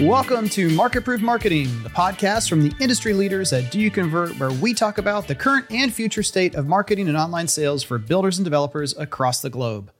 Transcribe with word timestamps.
Welcome 0.00 0.48
to 0.50 0.70
Market 0.70 1.04
Proof 1.04 1.20
Marketing, 1.20 1.64
the 1.82 1.90
podcast 1.90 2.48
from 2.48 2.66
the 2.66 2.74
industry 2.80 3.12
leaders 3.12 3.52
at 3.52 3.70
Do 3.70 3.78
You 3.78 3.90
Convert, 3.90 4.38
where 4.38 4.50
we 4.50 4.72
talk 4.72 4.96
about 4.96 5.28
the 5.28 5.34
current 5.34 5.66
and 5.70 5.92
future 5.92 6.22
state 6.22 6.54
of 6.54 6.66
marketing 6.66 7.06
and 7.06 7.18
online 7.18 7.48
sales 7.48 7.82
for 7.82 7.98
builders 7.98 8.38
and 8.38 8.44
developers 8.46 8.96
across 8.96 9.42
the 9.42 9.50
globe. 9.50 9.92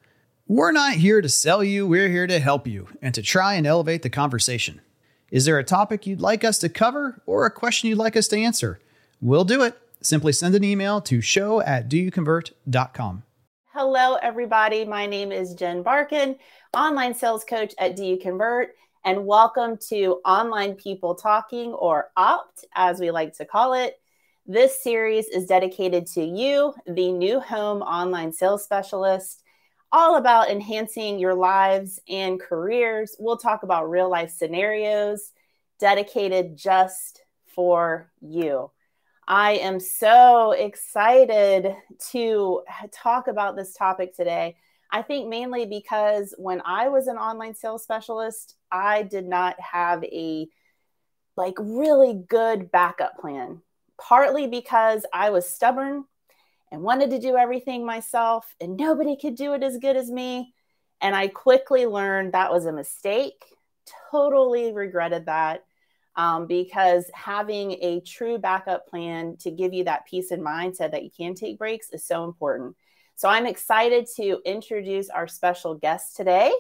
We're 0.48 0.72
not 0.72 0.94
here 0.94 1.20
to 1.20 1.28
sell 1.28 1.62
you, 1.62 1.86
we're 1.86 2.08
here 2.08 2.26
to 2.26 2.38
help 2.38 2.66
you 2.66 2.88
and 3.02 3.14
to 3.14 3.20
try 3.20 3.56
and 3.56 3.66
elevate 3.66 4.00
the 4.00 4.08
conversation. 4.08 4.80
Is 5.30 5.44
there 5.44 5.58
a 5.58 5.64
topic 5.64 6.06
you'd 6.06 6.22
like 6.22 6.44
us 6.44 6.56
to 6.60 6.70
cover 6.70 7.20
or 7.26 7.44
a 7.44 7.50
question 7.50 7.90
you'd 7.90 7.98
like 7.98 8.16
us 8.16 8.28
to 8.28 8.38
answer? 8.38 8.80
We'll 9.20 9.44
do 9.44 9.60
it. 9.60 9.76
Simply 10.00 10.32
send 10.32 10.54
an 10.54 10.64
email 10.64 11.02
to 11.02 11.20
show 11.20 11.60
at 11.60 11.90
doyouconvert.com. 11.90 13.24
Hello, 13.74 14.14
everybody. 14.14 14.86
My 14.86 15.04
name 15.04 15.30
is 15.30 15.52
Jen 15.52 15.84
Barkan, 15.84 16.38
online 16.72 17.12
sales 17.12 17.44
coach 17.44 17.74
at 17.78 17.96
Do 17.96 18.04
You 18.04 18.16
Convert 18.16 18.74
and 19.04 19.24
welcome 19.24 19.78
to 19.88 20.20
Online 20.26 20.74
People 20.74 21.14
Talking, 21.14 21.72
or 21.72 22.10
OPT, 22.16 22.66
as 22.74 23.00
we 23.00 23.10
like 23.10 23.34
to 23.38 23.46
call 23.46 23.72
it. 23.72 23.98
This 24.46 24.82
series 24.82 25.26
is 25.28 25.46
dedicated 25.46 26.06
to 26.08 26.22
you, 26.22 26.74
the 26.86 27.10
new 27.10 27.40
home 27.40 27.80
online 27.80 28.32
sales 28.32 28.62
specialist, 28.62 29.42
all 29.90 30.16
about 30.16 30.50
enhancing 30.50 31.18
your 31.18 31.34
lives 31.34 31.98
and 32.08 32.38
careers. 32.38 33.16
We'll 33.18 33.38
talk 33.38 33.62
about 33.62 33.90
real 33.90 34.10
life 34.10 34.30
scenarios 34.30 35.32
dedicated 35.78 36.56
just 36.56 37.22
for 37.54 38.10
you. 38.20 38.70
I 39.26 39.52
am 39.52 39.80
so 39.80 40.52
excited 40.52 41.74
to 42.10 42.62
talk 42.92 43.28
about 43.28 43.56
this 43.56 43.72
topic 43.72 44.14
today. 44.14 44.56
I 44.92 45.02
think 45.02 45.28
mainly 45.28 45.66
because 45.66 46.34
when 46.36 46.62
I 46.64 46.88
was 46.88 47.06
an 47.06 47.16
online 47.16 47.54
sales 47.54 47.82
specialist, 47.82 48.56
I 48.72 49.02
did 49.02 49.26
not 49.26 49.58
have 49.60 50.02
a 50.04 50.48
like 51.36 51.54
really 51.58 52.14
good 52.28 52.70
backup 52.70 53.18
plan. 53.18 53.62
Partly 54.00 54.46
because 54.46 55.04
I 55.12 55.30
was 55.30 55.48
stubborn 55.48 56.04
and 56.72 56.82
wanted 56.82 57.10
to 57.10 57.18
do 57.18 57.36
everything 57.36 57.84
myself 57.84 58.54
and 58.60 58.76
nobody 58.76 59.16
could 59.16 59.34
do 59.34 59.54
it 59.54 59.62
as 59.62 59.78
good 59.78 59.96
as 59.96 60.10
me. 60.10 60.54
And 61.00 61.14
I 61.14 61.28
quickly 61.28 61.86
learned 61.86 62.32
that 62.32 62.52
was 62.52 62.66
a 62.66 62.72
mistake. 62.72 63.44
Totally 64.10 64.72
regretted 64.72 65.26
that 65.26 65.64
um, 66.16 66.46
because 66.46 67.10
having 67.14 67.72
a 67.72 68.00
true 68.00 68.38
backup 68.38 68.88
plan 68.88 69.36
to 69.38 69.50
give 69.50 69.72
you 69.72 69.84
that 69.84 70.06
peace 70.06 70.30
of 70.30 70.40
mind 70.40 70.76
so 70.76 70.88
that 70.88 71.04
you 71.04 71.10
can 71.10 71.34
take 71.34 71.58
breaks 71.58 71.90
is 71.90 72.04
so 72.04 72.24
important. 72.24 72.76
So 73.20 73.28
I'm 73.28 73.44
excited 73.44 74.06
to 74.16 74.40
introduce 74.46 75.10
our 75.10 75.28
special 75.28 75.74
guest 75.74 76.16
today. 76.16 76.50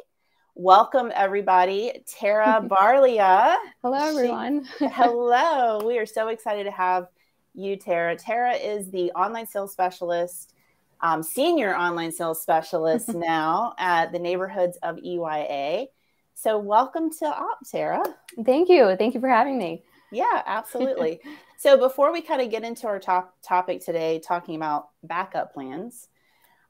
Welcome, 0.54 1.10
everybody. 1.14 2.02
Tara 2.06 2.60
Barlia. 2.70 3.56
hello, 3.80 3.96
everyone. 3.96 4.68
She, 4.78 4.86
hello. 4.92 5.80
We 5.86 5.96
are 5.96 6.04
so 6.04 6.28
excited 6.28 6.64
to 6.64 6.70
have 6.70 7.06
you, 7.54 7.76
Tara. 7.76 8.14
Tara 8.14 8.52
is 8.52 8.90
the 8.90 9.10
online 9.12 9.46
sales 9.46 9.72
specialist, 9.72 10.52
um, 11.00 11.22
senior 11.22 11.74
online 11.74 12.12
sales 12.12 12.42
specialist 12.42 13.08
now 13.14 13.72
at 13.78 14.12
the 14.12 14.18
neighborhoods 14.18 14.76
of 14.82 14.96
EYA. 14.96 15.86
So, 16.34 16.58
welcome 16.58 17.10
to 17.20 17.24
OP, 17.24 17.70
Tara. 17.70 18.04
Thank 18.44 18.68
you. 18.68 18.96
Thank 18.98 19.14
you 19.14 19.20
for 19.22 19.30
having 19.30 19.56
me. 19.56 19.82
Yeah, 20.12 20.42
absolutely. 20.44 21.20
so, 21.56 21.78
before 21.78 22.12
we 22.12 22.20
kind 22.20 22.42
of 22.42 22.50
get 22.50 22.64
into 22.64 22.86
our 22.86 22.98
top 22.98 23.34
topic 23.40 23.82
today, 23.82 24.18
talking 24.18 24.56
about 24.56 24.90
backup 25.02 25.54
plans, 25.54 26.08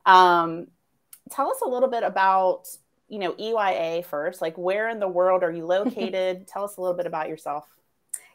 um, 0.06 0.66
tell 1.30 1.50
us 1.50 1.60
a 1.64 1.68
little 1.68 1.88
bit 1.88 2.02
about 2.02 2.64
you 3.08 3.18
know 3.18 3.34
EYA 3.38 4.04
first. 4.04 4.40
Like, 4.40 4.56
where 4.56 4.88
in 4.88 5.00
the 5.00 5.08
world 5.08 5.42
are 5.42 5.52
you 5.52 5.66
located? 5.66 6.46
tell 6.48 6.64
us 6.64 6.76
a 6.76 6.80
little 6.80 6.96
bit 6.96 7.06
about 7.06 7.28
yourself. 7.28 7.66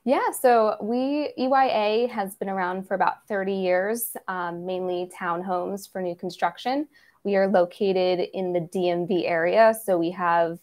Yeah, 0.03 0.31
so 0.39 0.75
we 0.81 1.33
EYA 1.37 2.07
has 2.09 2.35
been 2.35 2.49
around 2.49 2.87
for 2.87 2.93
about 2.93 3.27
30 3.27 3.53
years, 3.53 4.15
um, 4.27 4.65
mainly 4.65 5.09
townhomes 5.19 5.91
for 5.91 5.99
new 5.99 6.15
construction. 6.15 6.87
We 7.23 7.35
are 7.37 7.47
located 7.47 8.29
in 8.33 8.53
the 8.53 8.59
DMV 8.59 9.27
area, 9.27 9.73
so 9.83 9.97
we 9.97 10.11
have 10.11 10.59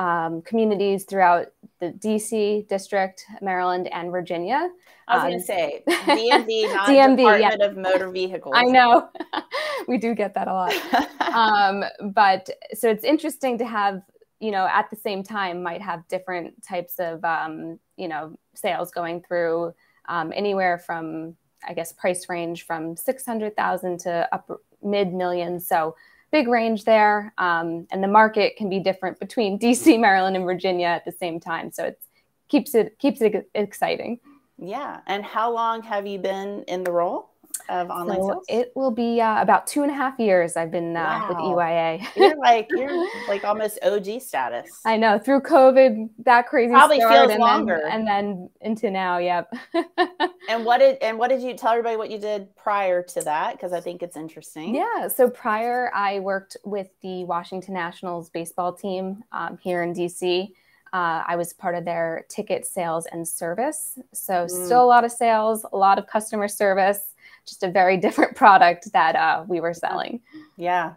um, 0.00 0.40
communities 0.40 1.04
throughout 1.04 1.48
the 1.78 1.92
DC 1.92 2.66
district, 2.68 3.26
Maryland, 3.42 3.86
and 3.92 4.10
Virginia. 4.10 4.70
I 5.06 5.16
was 5.16 5.22
um, 5.22 5.28
going 5.28 5.40
to 5.40 5.44
say 5.46 5.82
DMV, 5.88 6.74
not 6.74 6.88
DMV, 6.88 7.16
Department 7.18 7.56
yeah. 7.60 7.66
of 7.66 7.76
Motor 7.76 8.10
Vehicles. 8.10 8.54
I 8.56 8.64
know 8.64 9.10
we 9.88 9.98
do 9.98 10.14
get 10.14 10.32
that 10.34 10.48
a 10.48 10.54
lot. 10.54 10.72
um, 11.34 11.84
but 12.12 12.48
so 12.72 12.88
it's 12.88 13.04
interesting 13.04 13.58
to 13.58 13.66
have, 13.66 14.00
you 14.40 14.50
know, 14.50 14.66
at 14.66 14.88
the 14.88 14.96
same 14.96 15.22
time, 15.22 15.62
might 15.62 15.82
have 15.82 16.08
different 16.08 16.62
types 16.62 16.94
of, 16.98 17.22
um, 17.22 17.78
you 17.98 18.08
know, 18.08 18.38
sales 18.54 18.90
going 18.90 19.22
through 19.22 19.74
um, 20.08 20.32
anywhere 20.34 20.78
from, 20.78 21.36
I 21.68 21.74
guess, 21.74 21.92
price 21.92 22.26
range 22.30 22.64
from 22.64 22.96
six 22.96 23.26
hundred 23.26 23.54
thousand 23.54 24.00
to 24.00 24.26
up 24.32 24.50
mid 24.82 25.12
millions. 25.12 25.68
So 25.68 25.94
big 26.30 26.48
range 26.48 26.84
there. 26.84 27.32
Um, 27.38 27.86
and 27.90 28.02
the 28.02 28.08
market 28.08 28.56
can 28.56 28.68
be 28.68 28.80
different 28.80 29.18
between 29.18 29.58
DC, 29.60 29.98
Maryland, 30.00 30.36
and 30.36 30.44
Virginia 30.44 30.86
at 30.86 31.04
the 31.04 31.12
same 31.12 31.40
time. 31.40 31.72
So 31.72 31.84
it 31.84 32.00
keeps 32.48 32.74
it 32.74 32.98
keeps 32.98 33.20
it 33.20 33.48
exciting. 33.54 34.20
Yeah. 34.58 35.00
And 35.06 35.24
how 35.24 35.52
long 35.52 35.82
have 35.82 36.06
you 36.06 36.18
been 36.18 36.64
in 36.64 36.84
the 36.84 36.92
role? 36.92 37.29
Of 37.70 37.88
online 37.88 38.16
so 38.16 38.28
sales? 38.28 38.44
It 38.48 38.72
will 38.74 38.90
be 38.90 39.20
uh, 39.20 39.40
about 39.40 39.66
two 39.66 39.82
and 39.82 39.90
a 39.90 39.94
half 39.94 40.18
years 40.18 40.56
I've 40.56 40.70
been 40.70 40.96
uh, 40.96 41.00
wow. 41.00 41.28
with 41.28 41.38
EYA. 41.38 42.06
you're 42.16 42.36
like 42.36 42.68
you're 42.70 43.08
like 43.28 43.44
almost 43.44 43.78
OG 43.82 44.20
status. 44.20 44.80
I 44.84 44.96
know 44.96 45.18
through 45.18 45.42
COVID 45.42 46.10
that 46.24 46.48
crazy 46.48 46.72
probably 46.72 46.98
feels 46.98 47.30
and 47.30 47.40
longer, 47.40 47.80
then, 47.84 48.00
and 48.00 48.06
then 48.06 48.50
into 48.60 48.90
now. 48.90 49.18
Yep. 49.18 49.54
and 50.48 50.64
what 50.64 50.78
did 50.78 50.98
and 51.02 51.18
what 51.18 51.28
did 51.28 51.40
you 51.40 51.54
tell 51.54 51.70
everybody 51.70 51.96
what 51.96 52.10
you 52.10 52.18
did 52.18 52.54
prior 52.56 53.02
to 53.02 53.20
that? 53.22 53.52
Because 53.52 53.72
I 53.72 53.80
think 53.80 54.02
it's 54.02 54.16
interesting. 54.16 54.74
Yeah. 54.74 55.08
So 55.08 55.30
prior, 55.30 55.90
I 55.94 56.20
worked 56.20 56.56
with 56.64 56.88
the 57.02 57.24
Washington 57.24 57.74
Nationals 57.74 58.28
baseball 58.30 58.72
team 58.72 59.22
um, 59.32 59.58
here 59.62 59.82
in 59.82 59.94
DC. 59.94 60.50
Uh, 60.92 61.22
I 61.24 61.36
was 61.36 61.52
part 61.52 61.76
of 61.76 61.84
their 61.84 62.26
ticket 62.28 62.66
sales 62.66 63.06
and 63.12 63.26
service. 63.26 63.96
So, 64.12 64.46
mm. 64.46 64.50
still 64.50 64.82
a 64.82 64.86
lot 64.86 65.04
of 65.04 65.12
sales, 65.12 65.64
a 65.72 65.76
lot 65.76 65.98
of 65.98 66.08
customer 66.08 66.48
service 66.48 67.14
just 67.50 67.62
a 67.62 67.70
very 67.70 67.96
different 68.06 68.36
product 68.36 68.90
that 68.92 69.14
uh, 69.16 69.44
we 69.46 69.60
were 69.60 69.74
selling. 69.74 70.20
Yeah. 70.56 70.94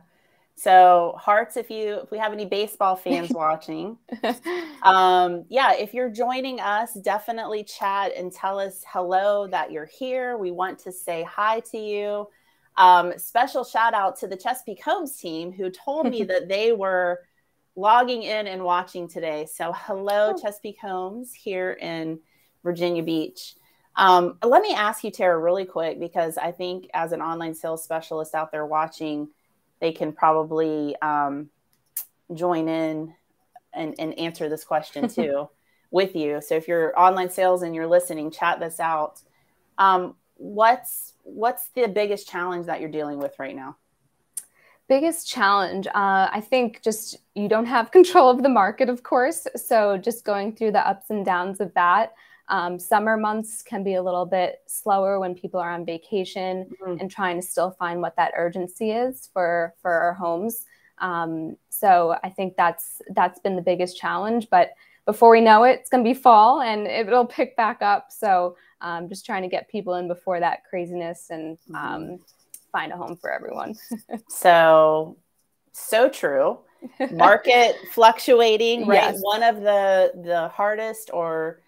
So 0.56 1.16
hearts, 1.20 1.58
if 1.58 1.70
you 1.70 1.96
if 2.04 2.12
we 2.12 2.20
have 2.20 2.32
any 2.32 2.46
baseball 2.46 2.96
fans 2.96 3.30
watching, 3.34 3.98
um, 4.84 5.46
yeah, 5.50 5.74
if 5.74 5.94
you're 5.94 6.12
joining 6.12 6.60
us, 6.60 6.94
definitely 6.94 7.64
chat 7.64 8.16
and 8.16 8.32
tell 8.32 8.60
us 8.60 8.84
hello 8.88 9.48
that 9.48 9.72
you're 9.72 9.88
here. 9.88 10.38
We 10.38 10.52
want 10.52 10.80
to 10.80 10.92
say 10.92 11.24
hi 11.24 11.62
to 11.72 11.78
you. 11.78 12.28
Um, 12.78 13.14
special 13.18 13.64
shout 13.64 13.94
out 13.94 14.18
to 14.20 14.28
the 14.28 14.38
Chesapeake 14.38 14.84
Homes 14.84 15.18
team 15.18 15.52
who 15.52 15.70
told 15.70 16.10
me 16.10 16.24
that 16.24 16.48
they 16.48 16.72
were 16.72 17.22
logging 17.76 18.24
in 18.24 18.48
and 18.48 18.64
watching 18.64 19.08
today. 19.08 19.48
So 19.52 19.74
hello, 19.76 20.34
oh. 20.36 20.42
Chesapeake 20.42 20.80
Homes 20.80 21.34
here 21.34 21.74
in 21.74 22.20
Virginia 22.64 23.04
Beach. 23.04 23.56
Um, 23.96 24.38
let 24.44 24.62
me 24.62 24.74
ask 24.74 25.04
you, 25.04 25.12
Tara, 25.12 25.38
really 25.38 25.66
quick, 25.66 26.00
because 26.00 26.38
I 26.38 26.52
think 26.52 26.90
as 26.94 27.12
an 27.12 27.22
online 27.22 27.54
sales 27.54 27.84
specialist 27.84 28.34
out 28.34 28.52
there 28.52 28.66
watching, 28.66 29.30
they 29.80 29.92
can 29.92 30.14
probably 30.14 30.96
um, 31.02 31.50
join 32.34 32.68
in 32.68 33.14
and, 33.74 33.96
and 34.00 34.18
answer 34.18 34.50
this 34.50 34.64
question 34.64 35.08
too 35.10 35.50
with 35.92 36.16
you. 36.16 36.42
So 36.42 36.56
if 36.56 36.68
you're 36.68 37.00
online 37.00 37.30
sales 37.30 37.62
and 37.62 37.76
you're 37.76 37.88
listening, 37.88 38.32
chat 38.32 38.60
this 38.60 38.80
out. 38.80 39.22
Um, 39.78 40.16
what's 40.36 41.14
what's 41.24 41.70
the 41.70 41.88
biggest 41.88 42.28
challenge 42.28 42.66
that 42.66 42.82
you're 42.82 42.90
dealing 42.90 43.20
with 43.20 43.38
right 43.40 43.56
now? 43.56 43.78
Biggest 44.90 45.28
challenge, 45.28 45.88
uh, 45.88 46.30
I 46.32 46.42
think, 46.42 46.82
just 46.82 47.18
you 47.36 47.48
don't 47.48 47.68
have 47.68 47.92
control 47.98 48.30
of 48.30 48.42
the 48.42 48.50
market, 48.50 48.90
of 48.90 49.04
course. 49.04 49.48
So 49.56 49.98
just 49.98 50.26
going 50.26 50.56
through 50.56 50.72
the 50.72 50.86
ups 50.86 51.10
and 51.10 51.26
downs 51.26 51.62
of 51.62 51.74
that. 51.76 52.14
Um, 52.54 52.78
summer 52.78 53.18
months 53.18 53.64
can 53.64 53.84
be 53.84 53.96
a 53.96 54.04
little 54.04 54.28
bit 54.28 54.62
slower 54.68 55.20
when 55.20 55.34
people 55.34 55.60
are 55.60 55.72
on 55.72 55.86
vacation 55.86 56.70
mm-hmm. 56.70 57.00
and 57.00 57.10
trying 57.10 57.42
to 57.42 57.46
still 57.46 57.72
find 57.72 58.00
what 58.00 58.16
that 58.18 58.32
urgency 58.38 58.92
is 58.92 59.32
for 59.34 59.74
for 59.82 59.92
our 59.92 60.14
homes. 60.14 60.68
Um, 61.00 61.58
so 61.70 62.16
I 62.24 62.30
think 62.30 62.56
that's 62.56 63.02
that's 63.16 63.40
been 63.40 63.56
the 63.56 63.64
biggest 63.64 63.98
challenge. 63.98 64.50
But 64.52 64.74
before 65.08 65.32
we 65.32 65.42
know 65.42 65.64
it, 65.64 65.80
it's 65.80 65.90
going 65.90 66.04
to 66.04 66.08
be 66.08 66.14
fall 66.14 66.62
and 66.62 66.86
it'll 66.86 67.26
pick 67.40 67.58
back 67.58 67.82
up. 67.82 68.12
So 68.12 68.56
um, 68.82 69.10
just 69.10 69.26
trying 69.26 69.42
to 69.42 69.50
get 69.50 69.68
people 69.68 69.96
in 69.96 70.08
before 70.08 70.40
that 70.40 70.64
craziness 70.70 71.32
and 71.32 71.58
mm-hmm. 71.58 71.76
um, 71.76 72.20
find 72.72 72.92
a 72.92 72.98
home 72.98 73.18
for 73.18 73.32
everyone. 73.32 73.74
so 74.30 75.18
so 75.72 76.08
true. 76.08 76.60
Market 77.14 77.78
fluctuating, 77.94 78.86
right? 78.86 79.14
Yes. 79.14 79.18
One 79.22 79.42
of 79.42 79.62
the 79.62 80.12
the 80.24 80.50
hardest 80.50 81.10
or 81.12 81.63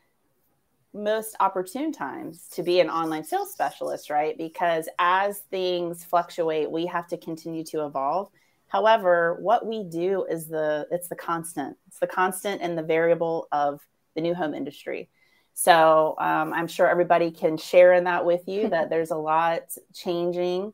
most 0.96 1.36
opportune 1.40 1.92
times 1.92 2.48
to 2.54 2.64
be 2.64 2.80
an 2.80 2.90
online 2.90 3.24
sales 3.24 3.52
specialist, 3.52 4.10
right? 4.10 4.38
Because 4.38 4.88
as 4.98 5.40
things 5.52 6.04
fluctuate, 6.04 6.72
we 6.72 6.86
have 6.86 7.08
to 7.10 7.18
continue 7.18 7.64
to 7.66 7.86
evolve. 7.86 8.30
However, 8.68 9.38
what 9.42 9.66
we 9.66 9.84
do 9.84 10.26
is 10.30 10.48
the 10.48 10.88
it's 10.92 11.08
the 11.08 11.16
constant. 11.16 11.78
It's 11.88 12.00
the 12.00 12.08
constant 12.08 12.62
and 12.62 12.78
the 12.78 12.84
variable 12.84 13.48
of 13.52 13.82
the 14.16 14.22
new 14.22 14.34
home 14.34 14.54
industry. 14.54 15.10
So 15.54 16.16
um, 16.20 16.54
I'm 16.54 16.68
sure 16.68 16.88
everybody 16.88 17.32
can 17.32 17.58
share 17.58 17.94
in 17.94 18.06
that 18.06 18.26
with 18.26 18.48
you 18.48 18.70
that 18.70 18.90
there's 18.92 19.12
a 19.12 19.18
lot 19.18 19.64
changing. 19.94 20.74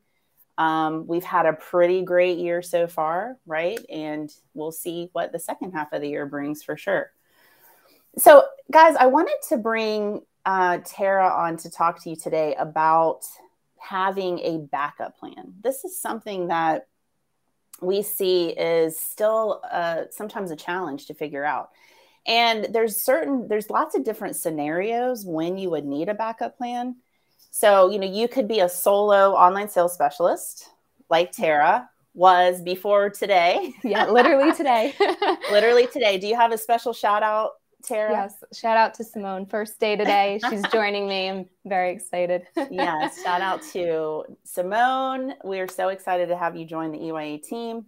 Um, 0.57 1.07
we've 1.07 1.23
had 1.23 1.45
a 1.45 1.53
pretty 1.53 2.03
great 2.03 2.37
year 2.37 2.61
so 2.61 2.87
far, 2.87 3.37
right? 3.45 3.79
And 3.89 4.31
we'll 4.53 4.71
see 4.71 5.09
what 5.13 5.31
the 5.31 5.39
second 5.39 5.71
half 5.71 5.91
of 5.93 6.01
the 6.01 6.09
year 6.09 6.25
brings 6.25 6.63
for 6.63 6.77
sure. 6.77 7.11
So, 8.17 8.43
guys, 8.71 8.95
I 8.95 9.05
wanted 9.07 9.37
to 9.49 9.57
bring 9.57 10.21
uh, 10.45 10.79
Tara 10.85 11.29
on 11.29 11.57
to 11.57 11.69
talk 11.69 12.01
to 12.03 12.09
you 12.09 12.15
today 12.15 12.55
about 12.55 13.21
having 13.79 14.39
a 14.39 14.59
backup 14.59 15.17
plan. 15.17 15.53
This 15.63 15.85
is 15.85 15.99
something 15.99 16.47
that 16.47 16.87
we 17.81 18.01
see 18.01 18.49
is 18.49 18.99
still 18.99 19.61
uh, 19.69 20.03
sometimes 20.11 20.51
a 20.51 20.55
challenge 20.55 21.07
to 21.07 21.13
figure 21.13 21.45
out. 21.45 21.69
And 22.27 22.67
there's 22.71 23.01
certain, 23.01 23.47
there's 23.47 23.69
lots 23.69 23.95
of 23.95 24.03
different 24.03 24.35
scenarios 24.35 25.25
when 25.25 25.57
you 25.57 25.69
would 25.71 25.85
need 25.85 26.09
a 26.09 26.13
backup 26.13 26.57
plan. 26.57 26.97
So, 27.49 27.89
you 27.89 27.97
know, 27.97 28.07
you 28.07 28.27
could 28.27 28.47
be 28.47 28.59
a 28.59 28.69
solo 28.69 29.33
online 29.33 29.69
sales 29.69 29.93
specialist 29.93 30.69
like 31.09 31.31
Tara 31.31 31.89
was 32.13 32.61
before 32.61 33.09
today. 33.09 33.73
Yeah, 33.83 34.09
literally 34.09 34.53
today. 34.55 34.93
literally 35.51 35.87
today. 35.87 36.17
Do 36.17 36.27
you 36.27 36.35
have 36.35 36.51
a 36.51 36.57
special 36.57 36.93
shout 36.93 37.23
out 37.23 37.51
Tara? 37.83 38.11
Yes. 38.11 38.43
Shout 38.53 38.77
out 38.77 38.93
to 38.95 39.03
Simone. 39.03 39.45
First 39.45 39.79
day 39.79 39.95
today. 39.95 40.39
She's 40.49 40.61
joining 40.71 41.07
me. 41.07 41.29
I'm 41.29 41.45
very 41.65 41.91
excited. 41.91 42.47
yes. 42.69 43.21
Shout 43.23 43.41
out 43.41 43.61
to 43.73 44.23
Simone. 44.43 45.33
We 45.43 45.59
are 45.59 45.67
so 45.67 45.89
excited 45.89 46.27
to 46.29 46.37
have 46.37 46.55
you 46.55 46.65
join 46.65 46.91
the 46.91 46.99
EYA 46.99 47.39
team. 47.43 47.85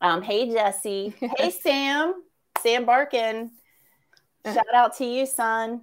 Um, 0.00 0.22
hey, 0.22 0.50
Jesse. 0.50 1.14
Hey, 1.36 1.50
Sam. 1.50 2.22
Sam 2.60 2.84
Barkan. 2.84 3.50
Shout 4.44 4.74
out 4.74 4.96
to 4.98 5.04
you, 5.04 5.24
son. 5.26 5.82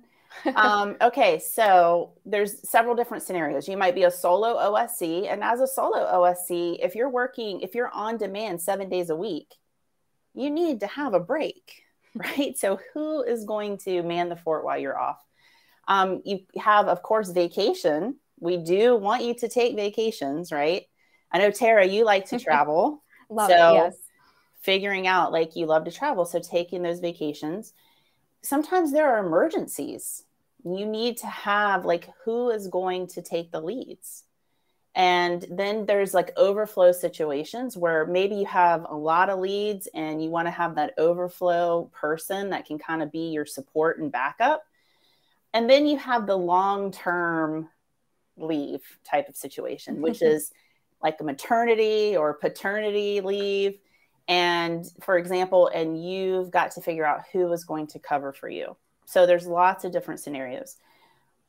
um, 0.55 0.95
okay, 1.01 1.39
so 1.39 2.11
there's 2.25 2.69
several 2.69 2.93
different 2.95 3.23
scenarios. 3.23 3.67
You 3.67 3.77
might 3.77 3.95
be 3.95 4.03
a 4.03 4.11
solo 4.11 4.57
OSC, 4.57 5.31
and 5.31 5.43
as 5.43 5.59
a 5.61 5.67
solo 5.67 5.97
OSC, 5.97 6.77
if 6.81 6.93
you're 6.93 7.09
working, 7.09 7.61
if 7.61 7.73
you're 7.73 7.89
on 7.89 8.17
demand 8.17 8.61
seven 8.61 8.89
days 8.89 9.09
a 9.09 9.15
week, 9.15 9.55
you 10.33 10.49
need 10.49 10.81
to 10.81 10.87
have 10.87 11.13
a 11.13 11.19
break 11.19 11.83
right? 12.15 12.57
So, 12.57 12.79
who 12.93 13.23
is 13.23 13.45
going 13.45 13.77
to 13.79 14.03
man 14.03 14.29
the 14.29 14.35
fort 14.35 14.63
while 14.63 14.77
you're 14.77 14.99
off? 14.99 15.23
Um, 15.87 16.21
you 16.25 16.41
have, 16.57 16.87
of 16.87 17.01
course, 17.01 17.31
vacation. 17.31 18.17
We 18.39 18.57
do 18.57 18.95
want 18.95 19.23
you 19.23 19.33
to 19.35 19.49
take 19.49 19.75
vacations, 19.75 20.51
right? 20.51 20.83
I 21.31 21.39
know, 21.39 21.51
Tara, 21.51 21.85
you 21.85 22.05
like 22.05 22.27
to 22.29 22.39
travel. 22.39 23.03
love 23.29 23.49
so, 23.49 23.55
it, 23.55 23.73
yes. 23.75 23.97
Figuring 24.61 25.07
out 25.07 25.31
like 25.31 25.55
you 25.55 25.65
love 25.65 25.85
to 25.85 25.91
travel. 25.91 26.25
So, 26.25 26.39
taking 26.39 26.81
those 26.81 26.99
vacations. 26.99 27.73
Sometimes 28.41 28.91
there 28.91 29.13
are 29.13 29.25
emergencies. 29.25 30.23
You 30.63 30.85
need 30.85 31.17
to 31.17 31.27
have 31.27 31.85
like 31.85 32.09
who 32.23 32.49
is 32.49 32.67
going 32.67 33.07
to 33.07 33.21
take 33.21 33.51
the 33.51 33.61
leads 33.61 34.23
and 34.99 35.45
then 35.49 35.85
there's 35.85 36.13
like 36.13 36.33
overflow 36.35 36.91
situations 36.91 37.77
where 37.77 38.05
maybe 38.05 38.35
you 38.35 38.45
have 38.47 38.85
a 38.89 38.93
lot 38.93 39.29
of 39.29 39.39
leads 39.39 39.87
and 39.93 40.21
you 40.21 40.29
want 40.29 40.47
to 40.47 40.51
have 40.51 40.75
that 40.75 40.93
overflow 40.97 41.89
person 41.93 42.49
that 42.49 42.65
can 42.65 42.77
kind 42.77 43.01
of 43.01 43.09
be 43.09 43.29
your 43.29 43.45
support 43.45 43.99
and 43.99 44.11
backup. 44.11 44.61
And 45.53 45.69
then 45.69 45.87
you 45.87 45.97
have 45.97 46.27
the 46.27 46.35
long 46.35 46.91
term 46.91 47.69
leave 48.35 48.81
type 49.09 49.29
of 49.29 49.37
situation, 49.37 50.01
which 50.01 50.21
is 50.21 50.51
like 51.01 51.15
a 51.21 51.23
maternity 51.23 52.17
or 52.17 52.33
paternity 52.33 53.21
leave. 53.21 53.79
And 54.27 54.85
for 54.99 55.17
example, 55.17 55.69
and 55.73 56.03
you've 56.03 56.51
got 56.51 56.71
to 56.71 56.81
figure 56.81 57.05
out 57.05 57.21
who 57.31 57.49
is 57.53 57.63
going 57.63 57.87
to 57.87 57.99
cover 57.99 58.33
for 58.33 58.49
you. 58.49 58.75
So 59.05 59.25
there's 59.25 59.47
lots 59.47 59.85
of 59.85 59.93
different 59.93 60.19
scenarios. 60.19 60.75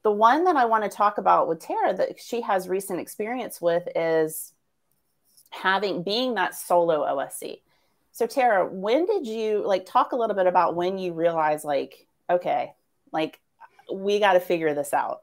The 0.02 0.10
one 0.10 0.44
that 0.44 0.56
I 0.56 0.64
want 0.64 0.84
to 0.84 0.90
talk 0.90 1.18
about 1.18 1.48
with 1.48 1.60
Tara 1.60 1.94
that 1.94 2.20
she 2.20 2.40
has 2.40 2.68
recent 2.68 3.00
experience 3.00 3.60
with 3.60 3.86
is 3.94 4.52
having 5.50 6.02
being 6.02 6.34
that 6.34 6.54
solo 6.54 7.04
OSC. 7.04 7.60
So 8.12 8.26
Tara, 8.26 8.66
when 8.66 9.06
did 9.06 9.26
you 9.26 9.62
like 9.66 9.86
talk 9.86 10.12
a 10.12 10.16
little 10.16 10.36
bit 10.36 10.46
about 10.46 10.74
when 10.74 10.98
you 10.98 11.12
realized 11.12 11.64
like, 11.64 12.06
okay, 12.28 12.72
like 13.12 13.40
we 13.92 14.18
got 14.18 14.34
to 14.34 14.40
figure 14.40 14.74
this 14.74 14.94
out? 14.94 15.22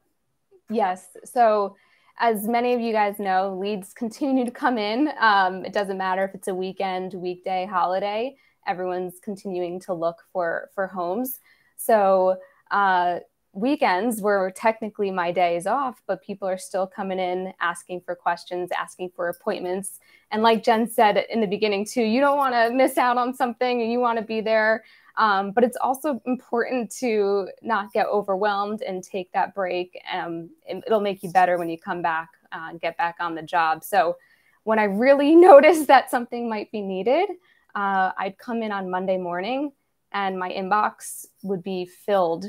Yes. 0.69 1.07
So 1.23 1.75
as 2.19 2.47
many 2.47 2.73
of 2.73 2.81
you 2.81 2.91
guys 2.91 3.19
know, 3.19 3.57
leads 3.59 3.93
continue 3.93 4.45
to 4.45 4.51
come 4.51 4.77
in. 4.77 5.11
Um, 5.19 5.65
it 5.65 5.73
doesn't 5.73 5.97
matter 5.97 6.23
if 6.23 6.33
it's 6.35 6.47
a 6.47 6.55
weekend, 6.55 7.13
weekday, 7.13 7.65
holiday. 7.65 8.35
Everyone's 8.65 9.19
continuing 9.21 9.79
to 9.81 9.93
look 9.93 10.23
for 10.33 10.69
for 10.75 10.87
homes. 10.87 11.39
So 11.77 12.37
uh, 12.71 13.19
weekends 13.57 14.21
were 14.21 14.51
technically 14.55 15.09
my 15.09 15.31
days 15.31 15.65
off, 15.65 16.01
but 16.05 16.21
people 16.21 16.47
are 16.47 16.59
still 16.59 16.85
coming 16.85 17.17
in 17.17 17.53
asking 17.59 18.01
for 18.01 18.15
questions, 18.15 18.69
asking 18.77 19.09
for 19.15 19.29
appointments. 19.29 19.99
And 20.31 20.43
like 20.43 20.63
Jen 20.63 20.87
said 20.87 21.25
in 21.29 21.41
the 21.41 21.47
beginning, 21.47 21.85
too, 21.85 22.03
you 22.03 22.21
don't 22.21 22.37
want 22.37 22.53
to 22.53 22.69
miss 22.71 22.97
out 22.97 23.17
on 23.17 23.33
something 23.33 23.81
and 23.81 23.91
you 23.91 23.99
want 23.99 24.19
to 24.19 24.23
be 24.23 24.41
there. 24.41 24.83
Um, 25.17 25.51
but 25.51 25.63
it's 25.63 25.77
also 25.77 26.21
important 26.27 26.91
to 26.97 27.47
not 27.63 27.91
get 27.91 28.05
overwhelmed 28.05 28.83
and 28.83 29.03
take 29.03 29.31
that 29.31 29.55
break. 29.55 29.99
Um, 30.13 30.51
it'll 30.67 31.01
make 31.01 31.23
you 31.23 31.31
better 31.31 31.57
when 31.57 31.69
you 31.69 31.79
come 31.79 32.03
back 32.03 32.29
uh, 32.51 32.67
and 32.69 32.79
get 32.79 32.95
back 32.97 33.15
on 33.19 33.33
the 33.33 33.41
job. 33.41 33.83
So 33.83 34.17
when 34.63 34.77
I 34.77 34.83
really 34.83 35.35
noticed 35.35 35.87
that 35.87 36.11
something 36.11 36.47
might 36.47 36.71
be 36.71 36.81
needed, 36.81 37.29
uh, 37.73 38.11
I'd 38.17 38.37
come 38.37 38.61
in 38.61 38.71
on 38.71 38.91
Monday 38.91 39.17
morning 39.17 39.71
and 40.11 40.37
my 40.37 40.51
inbox 40.51 41.25
would 41.41 41.63
be 41.63 41.85
filled 41.85 42.45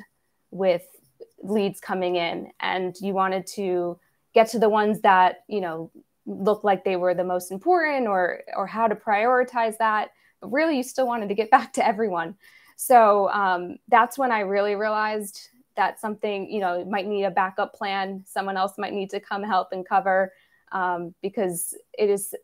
with 0.50 0.86
leads 1.42 1.80
coming 1.80 2.16
in 2.16 2.50
and 2.60 2.96
you 3.00 3.12
wanted 3.14 3.46
to 3.46 3.98
get 4.34 4.50
to 4.50 4.58
the 4.58 4.68
ones 4.68 5.00
that 5.00 5.44
you 5.48 5.60
know 5.60 5.90
look 6.26 6.62
like 6.62 6.84
they 6.84 6.96
were 6.96 7.14
the 7.14 7.24
most 7.24 7.50
important 7.50 8.06
or 8.06 8.42
or 8.56 8.66
how 8.66 8.86
to 8.86 8.94
prioritize 8.94 9.78
that 9.78 10.10
but 10.40 10.52
really 10.52 10.76
you 10.76 10.82
still 10.82 11.06
wanted 11.06 11.28
to 11.28 11.34
get 11.34 11.50
back 11.56 11.72
to 11.74 11.86
everyone. 11.86 12.36
So 12.76 13.28
um, 13.30 13.78
that's 13.88 14.16
when 14.16 14.30
i 14.30 14.40
really 14.40 14.76
realized 14.76 15.48
that 15.76 16.00
something 16.00 16.50
you 16.50 16.60
know 16.60 16.84
might 16.84 17.06
need 17.06 17.24
a 17.24 17.30
backup 17.30 17.74
plan. 17.74 18.24
Someone 18.26 18.56
else 18.56 18.74
might 18.78 18.92
need 18.92 19.10
to 19.10 19.20
come 19.20 19.42
help 19.42 19.68
and 19.72 19.86
cover 19.86 20.32
um, 20.72 21.14
because 21.22 21.74
it 21.98 22.10
is 22.10 22.34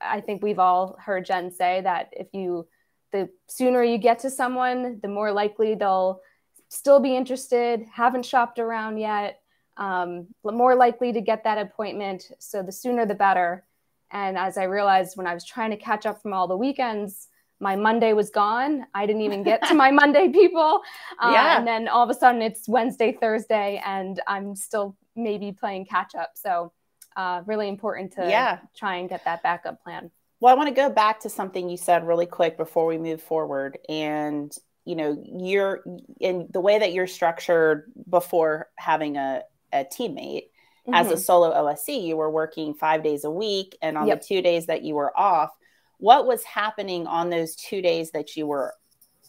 i 0.00 0.20
think 0.20 0.42
we've 0.42 0.60
all 0.60 0.96
heard 1.00 1.26
jen 1.26 1.50
say 1.50 1.80
that 1.80 2.08
if 2.12 2.28
you 2.32 2.66
the 3.10 3.28
sooner 3.48 3.82
you 3.82 3.98
get 3.98 4.20
to 4.20 4.30
someone 4.30 5.00
the 5.02 5.08
more 5.08 5.32
likely 5.32 5.74
they'll 5.74 6.20
still 6.68 7.00
be 7.00 7.16
interested, 7.16 7.84
haven't 7.92 8.24
shopped 8.24 8.58
around 8.58 8.98
yet, 8.98 9.40
um, 9.76 10.26
more 10.44 10.74
likely 10.74 11.12
to 11.12 11.20
get 11.20 11.44
that 11.44 11.58
appointment. 11.58 12.30
So 12.38 12.62
the 12.62 12.72
sooner 12.72 13.06
the 13.06 13.14
better. 13.14 13.64
And 14.10 14.36
as 14.38 14.56
I 14.58 14.64
realized 14.64 15.16
when 15.16 15.26
I 15.26 15.34
was 15.34 15.44
trying 15.44 15.70
to 15.70 15.76
catch 15.76 16.06
up 16.06 16.22
from 16.22 16.32
all 16.32 16.48
the 16.48 16.56
weekends, 16.56 17.28
my 17.60 17.76
Monday 17.76 18.12
was 18.12 18.30
gone. 18.30 18.86
I 18.94 19.06
didn't 19.06 19.22
even 19.22 19.42
get 19.42 19.62
to 19.68 19.74
my 19.74 19.90
Monday 20.02 20.28
people. 20.28 20.82
Uh, 21.18 21.30
yeah. 21.32 21.58
And 21.58 21.66
then 21.66 21.88
all 21.88 22.02
of 22.02 22.10
a 22.10 22.14
sudden 22.14 22.40
it's 22.40 22.68
Wednesday, 22.68 23.12
Thursday, 23.12 23.82
and 23.84 24.20
I'm 24.26 24.54
still 24.54 24.96
maybe 25.16 25.52
playing 25.52 25.86
catch 25.86 26.14
up. 26.14 26.32
So, 26.34 26.72
uh, 27.16 27.42
really 27.46 27.68
important 27.68 28.12
to 28.12 28.28
yeah. 28.28 28.58
try 28.76 28.96
and 28.96 29.08
get 29.08 29.24
that 29.24 29.42
backup 29.42 29.82
plan. 29.82 30.12
Well, 30.40 30.54
I 30.54 30.56
want 30.56 30.68
to 30.68 30.74
go 30.74 30.88
back 30.88 31.18
to 31.20 31.28
something 31.28 31.68
you 31.68 31.76
said 31.76 32.06
really 32.06 32.26
quick 32.26 32.56
before 32.56 32.86
we 32.86 32.96
move 32.96 33.20
forward. 33.20 33.78
And 33.88 34.56
you 34.88 34.96
know 34.96 35.22
you're 35.38 35.84
in 36.18 36.48
the 36.50 36.60
way 36.60 36.78
that 36.78 36.94
you're 36.94 37.06
structured 37.06 37.92
before 38.08 38.70
having 38.76 39.18
a, 39.18 39.42
a 39.72 39.84
teammate 39.84 40.46
mm-hmm. 40.86 40.94
as 40.94 41.08
a 41.08 41.10
mm-hmm. 41.10 41.20
solo 41.20 41.52
osc 41.52 41.88
you 41.88 42.16
were 42.16 42.30
working 42.30 42.72
five 42.72 43.02
days 43.02 43.24
a 43.24 43.30
week 43.30 43.76
and 43.82 43.98
on 43.98 44.06
yep. 44.06 44.20
the 44.20 44.26
two 44.26 44.40
days 44.40 44.64
that 44.66 44.82
you 44.82 44.94
were 44.94 45.16
off 45.16 45.50
what 45.98 46.26
was 46.26 46.42
happening 46.44 47.06
on 47.06 47.28
those 47.28 47.54
two 47.54 47.82
days 47.82 48.12
that 48.12 48.34
you 48.34 48.46
were 48.46 48.72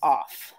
off 0.01 0.53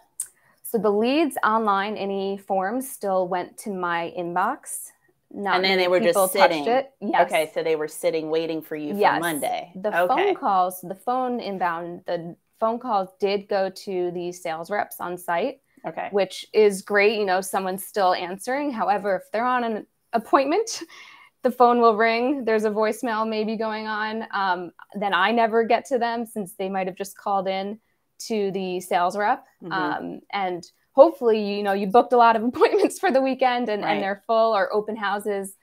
so 0.62 0.76
the 0.76 0.90
leads 0.90 1.38
online 1.42 1.96
any 1.96 2.36
forms 2.36 2.88
still 2.88 3.26
went 3.26 3.56
to 3.56 3.70
my 3.70 4.12
inbox 4.18 4.90
not 5.32 5.56
and 5.56 5.64
then 5.64 5.78
they 5.78 5.86
were 5.86 6.00
just 6.00 6.32
sitting. 6.32 6.66
It. 6.66 6.90
Yes. 7.00 7.26
Okay, 7.26 7.52
so 7.54 7.62
they 7.62 7.76
were 7.76 7.86
sitting 7.86 8.30
waiting 8.30 8.60
for 8.60 8.74
you 8.74 8.94
for. 8.94 9.20
Monday. 9.20 9.70
The 9.76 9.96
okay. 10.02 10.08
phone 10.08 10.34
calls, 10.34 10.80
the 10.80 10.96
phone 10.96 11.38
inbound, 11.38 12.02
the 12.04 12.34
phone 12.60 12.78
calls 12.78 13.08
did 13.18 13.48
go 13.48 13.70
to 13.70 14.10
the 14.12 14.30
sales 14.30 14.70
reps 14.70 15.00
on 15.00 15.18
site. 15.18 15.60
Okay. 15.86 16.08
Which 16.12 16.46
is 16.52 16.82
great. 16.82 17.18
You 17.18 17.24
know, 17.24 17.40
someone's 17.40 17.84
still 17.86 18.12
answering. 18.12 18.70
However, 18.70 19.16
if 19.16 19.32
they're 19.32 19.46
on 19.46 19.64
an 19.64 19.86
appointment, 20.12 20.82
the 21.42 21.50
phone 21.50 21.80
will 21.80 21.96
ring. 21.96 22.44
There's 22.44 22.64
a 22.64 22.70
voicemail 22.70 23.26
maybe 23.26 23.56
going 23.56 23.86
on. 23.86 24.26
Um, 24.32 24.72
then 24.94 25.14
I 25.14 25.32
never 25.32 25.64
get 25.64 25.86
to 25.86 25.98
them 25.98 26.26
since 26.26 26.52
they 26.52 26.68
might 26.68 26.86
have 26.86 26.96
just 26.96 27.16
called 27.16 27.48
in 27.48 27.80
to 28.26 28.50
the 28.50 28.80
sales 28.80 29.16
rep. 29.16 29.46
Mm-hmm. 29.62 29.72
Um, 29.72 30.20
and 30.32 30.70
hopefully, 30.92 31.42
you 31.56 31.62
know, 31.62 31.72
you 31.72 31.86
booked 31.86 32.12
a 32.12 32.18
lot 32.18 32.36
of 32.36 32.44
appointments 32.44 32.98
for 32.98 33.10
the 33.10 33.22
weekend 33.22 33.70
and, 33.70 33.82
right. 33.82 33.92
and 33.92 34.02
they're 34.02 34.22
full 34.26 34.54
or 34.54 34.72
open 34.74 34.96
houses. 34.96 35.54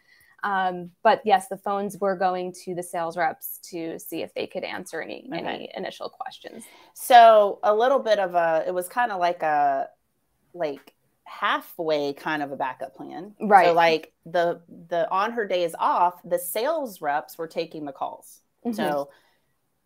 Um, 0.43 0.91
but 1.03 1.21
yes, 1.25 1.47
the 1.47 1.57
phones 1.57 1.97
were 1.97 2.15
going 2.15 2.53
to 2.65 2.75
the 2.75 2.83
sales 2.83 3.17
reps 3.17 3.59
to 3.71 3.97
see 3.99 4.21
if 4.21 4.33
they 4.33 4.47
could 4.47 4.63
answer 4.63 5.01
any 5.01 5.27
okay. 5.33 5.39
any 5.39 5.71
initial 5.75 6.09
questions. 6.09 6.63
So 6.93 7.59
a 7.63 7.73
little 7.73 7.99
bit 7.99 8.19
of 8.19 8.35
a 8.35 8.63
it 8.67 8.73
was 8.73 8.87
kind 8.87 9.11
of 9.11 9.19
like 9.19 9.41
a 9.41 9.87
like 10.53 10.93
halfway 11.23 12.13
kind 12.13 12.41
of 12.41 12.51
a 12.51 12.55
backup 12.55 12.95
plan. 12.95 13.33
Right. 13.41 13.67
So 13.67 13.73
like 13.73 14.13
the 14.25 14.61
the 14.89 15.09
on 15.11 15.31
her 15.31 15.47
days 15.47 15.73
off, 15.79 16.21
the 16.23 16.39
sales 16.39 17.01
reps 17.01 17.37
were 17.37 17.47
taking 17.47 17.85
the 17.85 17.91
calls. 17.91 18.41
Mhm. 18.65 18.75
So 18.75 19.09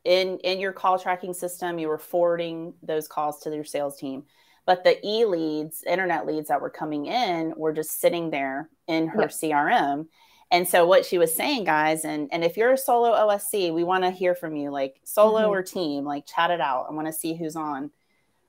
in 0.03 0.37
in 0.39 0.59
your 0.59 0.73
call 0.73 0.99
tracking 0.99 1.33
system, 1.33 1.79
you 1.79 1.87
were 1.87 1.97
forwarding 1.97 2.73
those 2.83 3.07
calls 3.07 3.39
to 3.41 3.55
your 3.55 3.63
sales 3.63 3.97
team. 3.97 4.23
But 4.65 4.83
the 4.83 4.99
e 5.05 5.25
leads, 5.25 5.83
internet 5.83 6.25
leads 6.25 6.49
that 6.49 6.61
were 6.61 6.69
coming 6.69 7.07
in 7.07 7.53
were 7.55 7.73
just 7.73 7.99
sitting 7.99 8.29
there 8.29 8.69
in 8.87 9.07
her 9.07 9.21
Yep. 9.21 9.31
CRM. 9.31 10.07
And 10.51 10.67
so 10.67 10.85
what 10.85 11.05
she 11.05 11.17
was 11.17 11.33
saying, 11.33 11.63
guys, 11.63 12.03
and 12.03 12.27
and 12.33 12.43
if 12.43 12.57
you're 12.57 12.73
a 12.73 12.77
solo 12.77 13.11
OSC, 13.13 13.73
we 13.73 13.83
want 13.85 14.03
to 14.03 14.11
hear 14.11 14.35
from 14.35 14.55
you, 14.57 14.69
like 14.69 14.99
solo 15.05 15.47
Mhm. 15.47 15.49
or 15.49 15.63
team, 15.63 16.03
like 16.03 16.25
chat 16.25 16.51
it 16.51 16.59
out. 16.59 16.87
I 16.89 16.93
want 16.93 17.07
to 17.07 17.13
see 17.13 17.33
who's 17.35 17.55
on. 17.55 17.89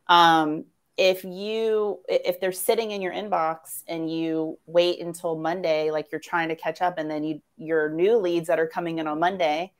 Um, 0.09 0.64
if 0.97 1.23
you 1.25 2.00
if 2.09 2.40
they're 2.40 2.52
sitting 2.52 2.90
in 2.90 3.00
your 3.02 3.12
inbox 3.12 3.82
and 3.87 4.11
you 4.11 4.59
wait 4.66 5.00
until 5.00 5.37
Monday, 5.37 5.90
like 5.92 6.11
you're 6.11 6.21
trying 6.21 6.49
to 6.49 6.56
catch 6.56 6.82
up, 6.82 6.99
and 6.99 7.09
then 7.11 7.23
you 7.23 7.40
your 7.56 7.88
new 7.88 8.16
leads 8.16 8.49
that 8.49 8.59
are 8.59 8.66
coming 8.66 8.99
in 8.99 9.06
on 9.06 9.21
Monday 9.21 9.73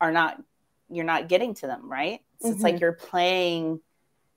are 0.00 0.10
not 0.12 0.42
you're 0.90 1.04
not 1.04 1.28
getting 1.28 1.54
to 1.54 1.66
them, 1.68 1.88
right? 1.90 2.20
So 2.40 2.48
it's 2.48 2.62
like 2.62 2.74
Mhm. 2.76 2.80
you're 2.80 2.92
playing 2.92 3.80